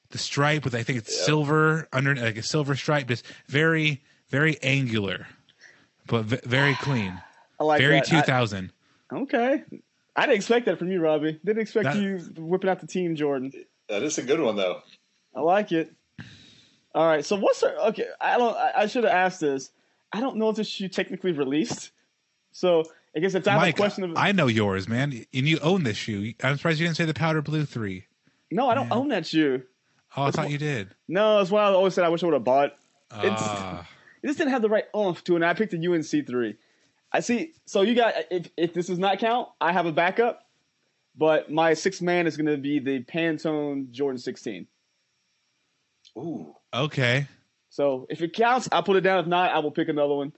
the 0.10 0.18
stripe 0.18 0.66
with 0.66 0.76
I 0.76 0.84
think 0.84 0.98
it's 1.00 1.26
silver 1.26 1.88
under 1.94 2.14
like 2.14 2.36
a 2.36 2.44
silver 2.44 2.76
stripe, 2.76 3.08
just 3.08 3.26
very 3.48 4.04
very 4.30 4.62
angular, 4.62 5.28
but 6.08 6.26
v- 6.26 6.40
very 6.44 6.76
clean, 6.82 7.22
I 7.58 7.64
like 7.64 7.80
very 7.80 8.02
that. 8.02 8.12
I- 8.14 8.20
2000. 8.22 8.74
okay. 9.14 9.64
I 10.18 10.26
didn't 10.26 10.36
expect 10.36 10.66
that 10.66 10.78
from 10.78 10.92
you, 10.92 11.00
Robbie. 11.00 11.40
Didn't 11.46 11.62
expect 11.62 11.86
That- 11.86 11.96
you 12.02 12.18
whipping 12.38 12.70
out 12.70 12.82
the 12.82 12.88
team, 12.88 13.16
Jordan. 13.16 13.54
That 13.88 14.04
is 14.04 14.18
a 14.18 14.24
good 14.24 14.42
one 14.42 14.58
though. 14.58 14.82
I 15.36 15.42
like 15.42 15.72
it. 15.72 15.94
All 16.94 17.06
right. 17.06 17.26
So 17.26 17.36
what's 17.36 17.62
our, 17.64 17.76
okay? 17.90 18.08
I 18.22 18.38
don't. 18.38 18.56
I, 18.56 18.72
I 18.78 18.86
should 18.88 19.04
have 19.04 19.14
asked 19.14 19.42
this. 19.42 19.72
I 20.14 20.22
don't 20.22 20.38
know 20.38 20.50
if 20.50 20.56
this 20.56 20.68
shoe 20.68 20.88
technically 20.88 21.34
released. 21.34 21.92
So 22.52 22.86
I 23.16 23.20
guess 23.20 23.36
it's 23.36 23.48
out 23.48 23.58
of 23.58 23.62
Mike, 23.62 23.76
question 23.76 24.04
of. 24.06 24.14
I 24.16 24.32
know 24.32 24.48
yours, 24.48 24.88
man, 24.88 25.12
and 25.34 25.48
you 25.48 25.60
own 25.60 25.84
this 25.84 25.98
shoe. 25.98 26.34
I'm 26.42 26.56
surprised 26.56 26.80
you 26.80 26.86
didn't 26.86 26.98
say 26.98 27.06
the 27.06 27.14
powder 27.14 27.42
blue 27.42 27.66
three. 27.66 28.06
no, 28.52 28.70
I 28.70 28.76
don't 28.76 28.92
own 28.92 29.10
that 29.10 29.26
shoe. 29.26 29.64
Oh, 30.16 30.24
I 30.24 30.32
thought 30.32 30.50
you 30.50 30.58
did. 30.58 30.96
No, 31.10 31.40
that's 31.40 31.52
why 31.52 31.64
I 31.64 31.66
always 31.74 31.94
said 31.94 32.06
I 32.06 32.10
wish 32.10 32.24
I 32.24 32.28
would 32.28 32.34
have 32.34 32.46
bought. 32.46 32.72
It's, 33.18 33.42
Ah. 33.42 33.86
it 34.24 34.28
just 34.28 34.38
didn't 34.38 34.52
have 34.52 34.62
the 34.62 34.70
right 34.70 34.86
oomph 34.96 35.22
to 35.26 35.34
it. 35.34 35.38
And 35.38 35.46
I 35.46 35.54
picked 35.54 35.72
the 35.72 35.86
UNC 35.88 36.26
three. 36.26 36.56
I 37.12 37.20
see. 37.20 37.52
So 37.66 37.82
you 37.82 37.96
got 37.96 38.14
if 38.32 38.50
if 38.56 38.74
this 38.74 38.88
does 38.88 39.00
not 39.00 39.20
count, 39.20 39.50
I 39.60 39.74
have 39.74 39.86
a 39.86 39.92
backup. 39.92 40.44
But 41.18 41.52
my 41.52 41.74
sixth 41.74 42.02
man 42.02 42.28
is 42.28 42.36
going 42.38 42.48
to 42.48 42.58
be 42.58 42.80
the 42.80 43.02
Pantone 43.04 43.90
Jordan 43.92 44.18
16. 44.18 44.68
Ooh. 46.18 46.56
okay. 46.74 47.28
So 47.70 48.08
if 48.10 48.22
it 48.22 48.34
counts, 48.34 48.70
I'll 48.72 48.84
put 48.84 48.96
it 48.96 49.02
down. 49.02 49.20
If 49.20 49.28
not, 49.28 49.52
I 49.52 49.60
will 49.60 49.72
pick 49.72 49.90
another 49.90 50.14
one. 50.14 50.32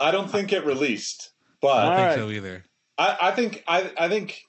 I 0.00 0.10
don't 0.10 0.30
think 0.30 0.52
it 0.52 0.64
released, 0.64 1.30
I 1.36 1.54
but 1.60 1.82
don't 1.84 1.96
think 1.96 2.08
right. 2.08 2.18
so 2.18 2.30
either. 2.30 2.64
I, 2.96 3.18
I 3.22 3.30
think 3.32 3.62
I, 3.68 3.92
I 3.98 4.08
think 4.08 4.42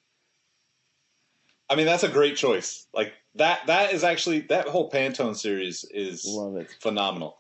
I 1.70 1.76
mean 1.76 1.86
that's 1.86 2.04
a 2.04 2.10
great 2.10 2.38
choice. 2.38 2.88
Like 2.94 3.14
that 3.36 3.68
that 3.68 3.94
is 3.94 4.04
actually 4.04 4.42
that 4.42 4.68
whole 4.68 4.90
Pantone 4.90 5.36
series 5.36 5.84
is 5.92 6.26
Love 6.26 6.56
it. 6.58 6.70
phenomenal. 6.80 7.38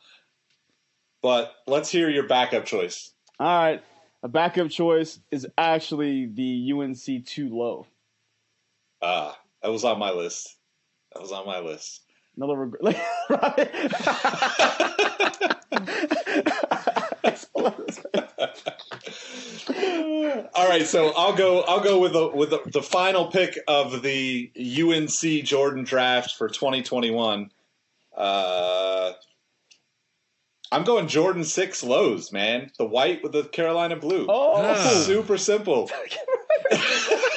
But 1.22 1.53
let's 1.65 1.89
hear 1.89 2.10
your 2.10 2.27
backup 2.27 2.65
choice. 2.65 3.12
All 3.39 3.48
right. 3.48 3.84
A 4.22 4.27
backup 4.27 4.70
choice 4.70 5.20
is 5.32 5.48
actually 5.58 6.27
the 6.27 6.72
UNC 6.74 7.25
too 7.25 7.50
low. 7.50 7.88
Ah, 9.01 9.38
that 9.62 9.72
was 9.72 9.84
on 9.84 10.00
my 10.00 10.12
list. 10.12 10.55
That 11.13 11.22
was 11.22 11.32
on 11.32 11.46
my 11.46 11.60
list. 11.60 12.04
Another 12.38 12.56
regret. 12.56 12.84
like. 13.30 13.72
All 20.54 20.70
right, 20.70 20.86
so 20.86 21.12
I'll 21.15 21.36
go. 21.36 21.62
I'll 21.62 21.82
go 21.84 22.00
with 22.00 22.13
the 22.13 22.27
with 22.27 22.50
the, 22.50 22.62
the 22.72 22.82
final 22.82 23.27
pick 23.27 23.58
of 23.68 24.01
the 24.01 24.51
UNC 24.58 25.46
Jordan 25.46 25.84
draft 25.84 26.32
for 26.38 26.48
2021. 26.48 27.51
Uh, 28.15 29.12
I'm 30.72 30.84
going 30.84 31.08
Jordan 31.08 31.44
six 31.44 31.84
lows, 31.84 32.32
man. 32.32 32.72
The 32.77 32.86
white 32.86 33.24
with 33.24 33.32
the 33.32 33.44
Carolina 33.44 33.96
blue. 33.96 34.25
oh, 34.30 35.04
super 35.06 35.38
simple. 35.38 35.89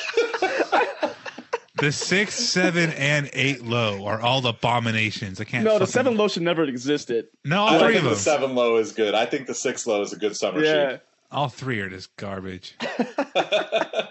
The 1.81 1.93
six, 1.93 2.35
seven, 2.35 2.91
and 2.91 3.31
eight 3.33 3.65
low 3.65 4.07
are 4.07 4.21
all 4.21 4.45
abominations. 4.47 5.41
I 5.41 5.45
can't. 5.45 5.65
no, 5.65 5.79
the 5.79 5.87
seven 5.87 6.17
low 6.17 6.29
should 6.29 6.43
never 6.43 6.63
have 6.63 6.69
existed. 6.69 7.29
No, 7.45 7.65
I 7.65 7.75
all 7.75 7.79
don't 7.79 7.81
three 7.81 7.89
of 7.89 7.93
think 7.95 8.05
them. 8.05 8.13
the 8.15 8.19
seven 8.19 8.55
low 8.55 8.77
is 8.79 8.93
good. 8.93 9.15
I 9.15 9.27
think 9.27 9.47
the 9.47 9.55
six 9.55 9.87
low 9.87 10.03
is 10.03 10.13
a 10.13 10.17
good 10.17 10.37
summer 10.37 10.63
Yeah. 10.63 10.91
shoe. 10.97 11.01
All 11.31 11.49
three 11.49 11.81
are 11.81 11.89
just 11.91 12.15
garbage. 12.17 12.75
I 12.81 14.09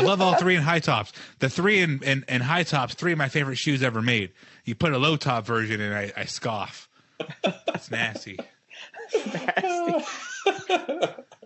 love 0.00 0.20
all 0.20 0.34
three 0.36 0.56
in 0.56 0.62
high 0.62 0.80
tops. 0.80 1.12
The 1.40 1.48
three 1.48 1.80
in, 1.80 2.02
in, 2.02 2.24
in 2.28 2.40
high 2.40 2.62
tops, 2.64 2.94
three 2.94 3.12
of 3.12 3.18
my 3.18 3.28
favorite 3.28 3.56
shoes 3.56 3.82
ever 3.82 4.02
made. 4.02 4.32
You 4.64 4.74
put 4.74 4.92
a 4.92 4.98
low 4.98 5.16
top 5.16 5.46
version 5.46 5.80
and 5.80 5.94
I, 5.94 6.12
I 6.16 6.24
scoff. 6.24 6.88
It's 7.68 7.90
nasty. 7.90 8.38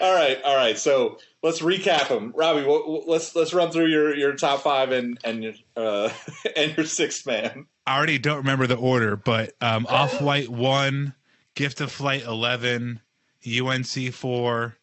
All 0.00 0.14
right, 0.14 0.40
all 0.42 0.56
right. 0.56 0.78
So 0.78 1.18
let's 1.42 1.60
recap 1.60 2.08
them. 2.08 2.32
Robbie, 2.36 2.64
what, 2.64 2.88
what- 2.88 3.08
let's 3.08 3.34
let's 3.36 3.52
run 3.52 3.70
through 3.70 3.86
your, 3.86 4.14
your 4.14 4.34
top 4.34 4.62
five 4.62 4.92
and 4.92 5.18
and 5.24 5.42
your 5.42 5.52
uh, 5.76 6.10
and 6.56 6.76
your 6.76 6.86
sixth 6.86 7.26
man. 7.26 7.66
I 7.86 7.96
already 7.96 8.18
don't 8.18 8.38
remember 8.38 8.66
the 8.66 8.76
order, 8.76 9.16
but 9.16 9.54
um, 9.60 9.86
Off 9.90 10.20
White 10.20 10.48
one, 10.48 11.14
Gift 11.54 11.80
of 11.80 11.90
Flight 11.92 12.24
eleven, 12.24 13.00
UNC 13.46 14.12
four, 14.12 14.76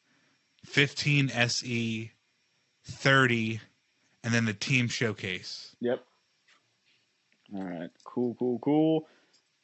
15 0.65 1.29
SE, 1.31 2.11
thirty, 2.83 3.59
and 4.23 4.33
then 4.33 4.45
the 4.45 4.53
team 4.53 4.87
showcase. 4.87 5.75
Yep. 5.79 6.03
All 7.55 7.63
right. 7.63 7.89
Cool. 8.03 8.35
Cool. 8.37 8.59
Cool. 8.59 9.07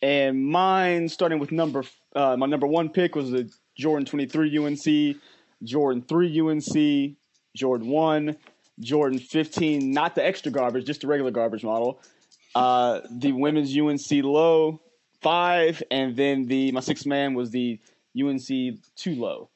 And 0.01 0.45
mine, 0.45 1.07
starting 1.09 1.39
with 1.39 1.51
number, 1.51 1.83
uh, 2.15 2.35
my 2.37 2.45
number 2.45 2.67
one 2.67 2.89
pick 2.89 3.15
was 3.15 3.31
the 3.31 3.49
Jordan 3.75 4.05
23 4.05 4.57
UNC, 4.57 5.17
Jordan 5.63 6.01
3 6.01 6.41
UNC, 6.41 7.15
Jordan 7.55 7.87
1, 7.87 8.37
Jordan 8.79 9.19
15, 9.19 9.91
not 9.91 10.15
the 10.15 10.25
extra 10.25 10.51
garbage, 10.51 10.85
just 10.85 11.01
the 11.01 11.07
regular 11.07 11.31
garbage 11.31 11.63
model. 11.63 12.01
Uh, 12.55 13.01
the 13.09 13.31
women's 13.31 13.75
UNC 13.77 14.23
low 14.23 14.79
five, 15.23 15.81
and 15.89 16.15
then 16.15 16.45
the 16.45 16.71
my 16.71 16.81
sixth 16.81 17.05
man 17.07 17.33
was 17.33 17.49
the 17.49 17.79
UNC 18.21 18.47
two 18.95 19.15
low. 19.15 19.49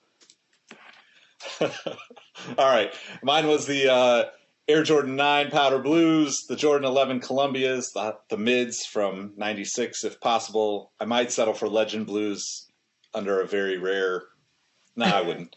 All 1.61 1.69
right, 2.57 2.93
mine 3.21 3.47
was 3.47 3.67
the 3.67 3.91
uh, 3.91 4.23
Air 4.67 4.83
Jordan 4.83 5.15
Nine 5.15 5.51
Powder 5.51 5.77
Blues, 5.77 6.45
the 6.47 6.55
Jordan 6.55 6.87
Eleven 6.87 7.19
Columbias, 7.19 7.91
the, 7.93 8.17
the 8.29 8.37
mids 8.37 8.85
from 8.85 9.33
'96 9.37 10.03
if 10.03 10.19
possible. 10.19 10.91
I 10.99 11.05
might 11.05 11.31
settle 11.31 11.53
for 11.53 11.67
Legend 11.67 12.07
Blues 12.07 12.66
under 13.17 13.41
a 13.41 13.47
very 13.47 13.77
rare. 13.77 14.23
No, 14.95 15.05
I 15.05 15.21
wouldn't. 15.27 15.55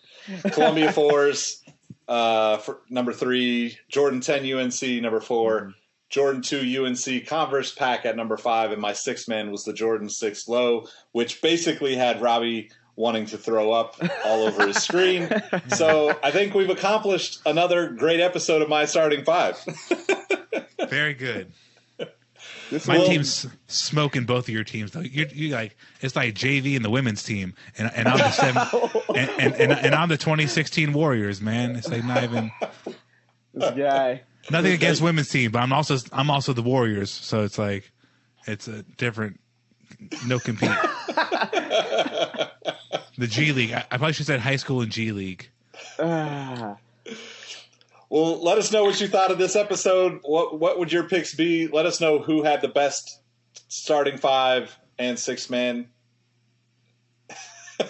Columbia 0.52 0.93
fours, 0.93 1.62
uh, 2.09 2.57
for 2.59 2.81
number 2.90 3.12
three, 3.12 3.79
Jordan 3.88 4.21
10 4.21 4.52
UNC 4.52 4.83
number 5.02 5.21
4 5.21 5.75
Jordan 6.11 6.43
2 6.43 6.85
UNC 6.85 7.26
Converse 7.26 7.73
pack 7.73 8.05
at 8.05 8.17
number 8.17 8.37
five, 8.37 8.73
and 8.73 8.83
my 8.83 8.93
sixth 8.93 9.29
man 9.29 9.52
was 9.52 9.64
the 9.64 9.73
Jordan 9.73 10.09
6 10.09 10.49
low, 10.49 10.87
which 11.12 11.40
basically 11.40 11.95
had 11.95 12.21
Robbie 12.21 12.71
wanting 12.97 13.26
to 13.26 13.38
throw 13.38 13.73
up 13.73 13.97
all 14.25 14.43
over 14.43 14.67
his 14.67 14.76
screen. 14.83 15.31
So 15.69 16.19
I 16.23 16.33
think 16.33 16.55
we've 16.55 16.69
accomplished 16.69 17.40
another 17.47 17.90
great 17.90 18.21
episode 18.21 18.61
of 18.61 18.69
my 18.69 18.85
starting 18.85 19.25
five. 19.25 19.57
Very 20.88 21.14
good. 21.14 21.52
This 22.70 22.86
My 22.86 22.98
will- 22.98 23.06
team's 23.06 23.46
smoking 23.66 24.24
both 24.24 24.44
of 24.44 24.54
your 24.54 24.64
teams 24.64 24.92
though. 24.92 25.00
You 25.00 25.26
you 25.32 25.48
like 25.54 25.76
it's 26.00 26.14
like 26.14 26.34
JV 26.34 26.76
and 26.76 26.84
the 26.84 26.90
women's 26.90 27.22
team, 27.22 27.54
and 27.76 27.90
and 27.94 28.06
I'm 28.08 28.18
the 28.18 28.30
seven, 28.30 28.62
and, 29.16 29.30
and, 29.40 29.54
and 29.54 29.72
and 29.72 29.94
I'm 29.94 30.08
the 30.08 30.16
2016 30.16 30.92
Warriors, 30.92 31.40
man. 31.40 31.76
It's 31.76 31.88
like 31.88 32.04
not 32.04 32.22
even 32.22 32.50
this 33.54 33.70
guy. 33.76 34.22
nothing 34.50 34.72
against 34.72 35.02
women's 35.02 35.28
team, 35.28 35.50
but 35.50 35.58
I'm 35.60 35.72
also 35.72 35.96
I'm 36.12 36.30
also 36.30 36.52
the 36.52 36.62
Warriors, 36.62 37.10
so 37.10 37.42
it's 37.42 37.58
like 37.58 37.90
it's 38.46 38.68
a 38.68 38.82
different 38.96 39.40
no 40.26 40.38
compete. 40.38 40.70
the 43.18 43.26
G 43.26 43.52
League. 43.52 43.72
I, 43.72 43.78
I 43.90 43.96
probably 43.98 44.12
should 44.12 44.26
have 44.28 44.34
said 44.34 44.40
high 44.40 44.56
school 44.56 44.80
and 44.82 44.90
G 44.92 45.12
League. 45.12 45.48
Ah. 45.98 46.76
Well, 48.11 48.43
let 48.43 48.59
us 48.59 48.73
know 48.73 48.83
what 48.85 49.00
you 49.00 49.07
thought 49.07 49.31
of 49.31 49.38
this 49.38 49.55
episode. 49.55 50.19
What 50.25 50.59
what 50.59 50.79
would 50.79 50.93
your 50.93 51.05
picks 51.05 51.33
be? 51.35 51.69
Let 51.69 51.87
us 51.87 52.00
know 52.00 52.19
who 52.19 52.43
had 52.43 52.61
the 52.61 52.69
best 52.69 53.21
starting 53.69 54.19
five 54.19 54.76
and 54.99 55.17
six 55.19 55.49
man. 55.49 55.87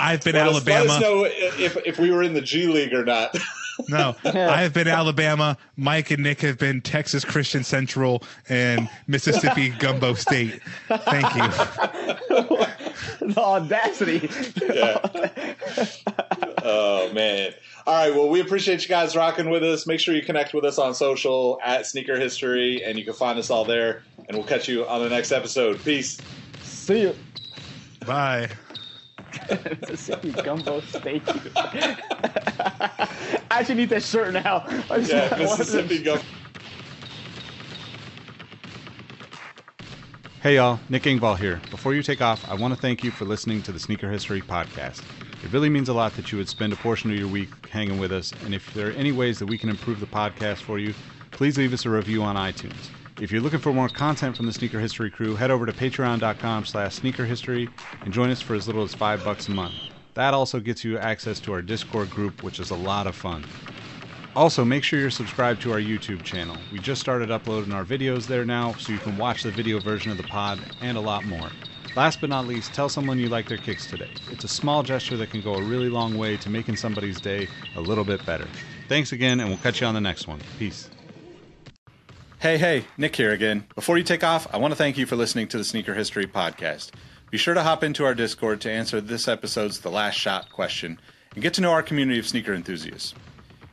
I've 0.00 0.24
been 0.24 0.34
Let 0.34 0.48
us, 0.48 0.54
Alabama. 0.54 0.84
let 0.84 0.90
us 0.96 1.00
know 1.02 1.24
if 1.24 1.76
if 1.86 1.98
we 1.98 2.10
were 2.10 2.22
in 2.22 2.32
the 2.32 2.40
G 2.40 2.66
League 2.66 2.92
or 2.94 3.04
not. 3.04 3.36
No, 3.88 4.14
I 4.24 4.62
have 4.62 4.72
been 4.72 4.86
Alabama. 4.86 5.58
Mike 5.76 6.12
and 6.12 6.22
Nick 6.22 6.42
have 6.42 6.58
been 6.58 6.80
Texas 6.80 7.24
Christian 7.24 7.64
Central 7.64 8.22
and 8.48 8.88
Mississippi 9.08 9.70
Gumbo 9.80 10.14
State. 10.14 10.60
Thank 10.86 11.34
you. 11.34 11.48
the 13.26 13.34
audacity. 13.36 14.30
yeah. 14.72 14.98
oh 16.62 17.12
man. 17.12 17.52
All 17.86 17.94
right. 17.94 18.14
Well, 18.14 18.28
we 18.30 18.40
appreciate 18.40 18.82
you 18.82 18.88
guys 18.88 19.14
rocking 19.14 19.50
with 19.50 19.62
us. 19.62 19.86
Make 19.86 20.00
sure 20.00 20.14
you 20.14 20.22
connect 20.22 20.54
with 20.54 20.64
us 20.64 20.78
on 20.78 20.94
social 20.94 21.58
at 21.62 21.86
Sneaker 21.86 22.18
History, 22.18 22.82
and 22.82 22.98
you 22.98 23.04
can 23.04 23.12
find 23.12 23.38
us 23.38 23.50
all 23.50 23.64
there. 23.66 24.02
And 24.26 24.36
we'll 24.38 24.46
catch 24.46 24.68
you 24.68 24.86
on 24.86 25.02
the 25.02 25.10
next 25.10 25.32
episode. 25.32 25.82
Peace. 25.84 26.18
See 26.62 27.02
you. 27.02 27.14
Bye. 28.06 28.48
Mississippi 29.80 30.32
gumbo 30.32 30.80
steak. 30.80 31.22
I 31.56 33.08
actually 33.50 33.74
need 33.74 33.90
that 33.90 34.02
shirt 34.02 34.32
now. 34.32 34.64
I 34.90 34.98
just 34.98 35.10
Yeah. 35.12 35.36
Mississippi 35.38 36.02
go. 36.02 36.18
Hey 40.40 40.56
y'all, 40.56 40.78
Nick 40.88 41.04
Engvall 41.04 41.38
here. 41.38 41.60
Before 41.70 41.94
you 41.94 42.02
take 42.02 42.20
off, 42.20 42.48
I 42.50 42.54
want 42.54 42.74
to 42.74 42.80
thank 42.80 43.02
you 43.02 43.10
for 43.10 43.24
listening 43.24 43.62
to 43.62 43.72
the 43.72 43.80
Sneaker 43.80 44.10
History 44.10 44.42
Podcast. 44.42 45.02
It 45.44 45.52
really 45.52 45.68
means 45.68 45.90
a 45.90 45.92
lot 45.92 46.14
that 46.14 46.32
you 46.32 46.38
would 46.38 46.48
spend 46.48 46.72
a 46.72 46.76
portion 46.76 47.10
of 47.10 47.18
your 47.18 47.28
week 47.28 47.50
hanging 47.68 47.98
with 47.98 48.12
us, 48.12 48.32
and 48.46 48.54
if 48.54 48.72
there 48.72 48.88
are 48.88 48.92
any 48.92 49.12
ways 49.12 49.38
that 49.38 49.46
we 49.46 49.58
can 49.58 49.68
improve 49.68 50.00
the 50.00 50.06
podcast 50.06 50.62
for 50.62 50.78
you, 50.78 50.94
please 51.32 51.58
leave 51.58 51.74
us 51.74 51.84
a 51.84 51.90
review 51.90 52.22
on 52.22 52.34
iTunes. 52.34 52.88
If 53.20 53.30
you're 53.30 53.42
looking 53.42 53.60
for 53.60 53.74
more 53.74 53.90
content 53.90 54.38
from 54.38 54.46
the 54.46 54.52
Sneaker 54.52 54.80
History 54.80 55.10
crew, 55.10 55.36
head 55.36 55.50
over 55.50 55.66
to 55.66 55.72
patreon.com 55.72 56.64
slash 56.64 56.98
sneakerhistory 56.98 57.68
and 58.04 58.12
join 58.12 58.30
us 58.30 58.40
for 58.40 58.54
as 58.54 58.66
little 58.66 58.82
as 58.84 58.94
five 58.94 59.22
bucks 59.22 59.48
a 59.48 59.50
month. 59.50 59.74
That 60.14 60.32
also 60.32 60.60
gets 60.60 60.82
you 60.82 60.96
access 60.96 61.40
to 61.40 61.52
our 61.52 61.60
Discord 61.60 62.08
group, 62.08 62.42
which 62.42 62.58
is 62.58 62.70
a 62.70 62.76
lot 62.76 63.06
of 63.06 63.14
fun. 63.14 63.44
Also, 64.34 64.64
make 64.64 64.82
sure 64.82 64.98
you're 64.98 65.10
subscribed 65.10 65.60
to 65.62 65.72
our 65.72 65.78
YouTube 65.78 66.24
channel. 66.24 66.56
We 66.72 66.78
just 66.78 67.02
started 67.02 67.30
uploading 67.30 67.72
our 67.74 67.84
videos 67.84 68.26
there 68.26 68.46
now, 68.46 68.72
so 68.78 68.92
you 68.92 68.98
can 68.98 69.18
watch 69.18 69.42
the 69.42 69.50
video 69.50 69.78
version 69.78 70.10
of 70.10 70.16
the 70.16 70.24
pod 70.24 70.58
and 70.80 70.96
a 70.96 71.02
lot 71.02 71.26
more. 71.26 71.50
Last 71.96 72.20
but 72.20 72.28
not 72.28 72.48
least, 72.48 72.74
tell 72.74 72.88
someone 72.88 73.20
you 73.20 73.28
like 73.28 73.48
their 73.48 73.58
kicks 73.58 73.86
today. 73.86 74.10
It's 74.32 74.42
a 74.42 74.48
small 74.48 74.82
gesture 74.82 75.16
that 75.16 75.30
can 75.30 75.40
go 75.40 75.54
a 75.54 75.62
really 75.62 75.88
long 75.88 76.18
way 76.18 76.36
to 76.38 76.50
making 76.50 76.74
somebody's 76.74 77.20
day 77.20 77.46
a 77.76 77.80
little 77.80 78.02
bit 78.02 78.24
better. 78.26 78.48
Thanks 78.88 79.12
again, 79.12 79.38
and 79.38 79.48
we'll 79.48 79.58
catch 79.58 79.80
you 79.80 79.86
on 79.86 79.94
the 79.94 80.00
next 80.00 80.26
one. 80.26 80.40
Peace. 80.58 80.90
Hey, 82.40 82.58
hey, 82.58 82.84
Nick 82.98 83.14
here 83.14 83.30
again. 83.30 83.64
Before 83.76 83.96
you 83.96 84.02
take 84.02 84.24
off, 84.24 84.52
I 84.52 84.56
want 84.56 84.72
to 84.72 84.76
thank 84.76 84.98
you 84.98 85.06
for 85.06 85.14
listening 85.14 85.46
to 85.48 85.56
the 85.56 85.62
Sneaker 85.62 85.94
History 85.94 86.26
Podcast. 86.26 86.90
Be 87.30 87.38
sure 87.38 87.54
to 87.54 87.62
hop 87.62 87.84
into 87.84 88.04
our 88.04 88.14
Discord 88.14 88.60
to 88.62 88.70
answer 88.72 89.00
this 89.00 89.28
episode's 89.28 89.78
The 89.78 89.90
Last 89.90 90.16
Shot 90.16 90.50
question 90.50 91.00
and 91.34 91.42
get 91.42 91.54
to 91.54 91.60
know 91.60 91.70
our 91.70 91.82
community 91.82 92.18
of 92.18 92.26
sneaker 92.26 92.54
enthusiasts. 92.54 93.14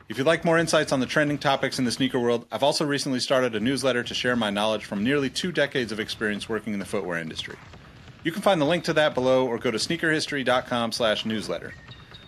If 0.09 0.19
you'd 0.19 0.27
like 0.27 0.45
more 0.45 0.59
insights 0.59 0.91
on 0.91 0.99
the 0.99 1.05
trending 1.07 1.39
topics 1.39 1.79
in 1.79 1.85
the 1.85 1.91
sneaker 1.91 2.19
world, 2.19 2.45
I've 2.51 2.63
also 2.63 2.85
recently 2.85 3.19
started 3.19 3.55
a 3.55 3.59
newsletter 3.59 4.03
to 4.03 4.13
share 4.13 4.35
my 4.35 4.51
knowledge 4.51 4.85
from 4.85 5.03
nearly 5.03 5.29
two 5.29 5.51
decades 5.51 5.91
of 5.91 5.99
experience 5.99 6.47
working 6.47 6.73
in 6.73 6.79
the 6.79 6.85
footwear 6.85 7.17
industry. 7.17 7.55
You 8.23 8.31
can 8.31 8.41
find 8.41 8.61
the 8.61 8.65
link 8.65 8.83
to 8.85 8.93
that 8.93 9.15
below 9.15 9.47
or 9.47 9.57
go 9.57 9.71
to 9.71 9.77
sneakerhistory.com 9.77 10.91
slash 10.91 11.25
newsletter. 11.25 11.73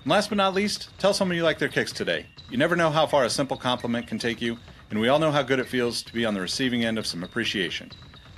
And 0.03 0.11
last 0.11 0.29
but 0.29 0.37
not 0.37 0.53
least, 0.53 0.89
tell 0.97 1.13
someone 1.13 1.37
you 1.37 1.43
like 1.43 1.59
their 1.59 1.69
kicks 1.69 1.91
today. 1.91 2.25
You 2.49 2.57
never 2.57 2.75
know 2.75 2.89
how 2.89 3.05
far 3.07 3.23
a 3.23 3.29
simple 3.29 3.57
compliment 3.57 4.07
can 4.07 4.19
take 4.19 4.41
you, 4.41 4.57
and 4.89 4.99
we 4.99 5.07
all 5.07 5.19
know 5.19 5.31
how 5.31 5.43
good 5.43 5.59
it 5.59 5.67
feels 5.67 6.01
to 6.03 6.13
be 6.13 6.25
on 6.25 6.33
the 6.33 6.41
receiving 6.41 6.83
end 6.83 6.97
of 6.97 7.07
some 7.07 7.23
appreciation. 7.23 7.91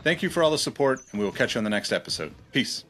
Thank 0.03 0.21
you 0.21 0.29
for 0.29 0.43
all 0.43 0.51
the 0.51 0.57
support, 0.57 1.01
and 1.11 1.19
we 1.19 1.25
will 1.25 1.31
catch 1.31 1.55
you 1.55 1.59
on 1.59 1.63
the 1.63 1.69
next 1.69 1.91
episode. 1.91 2.33
Peace. 2.51 2.85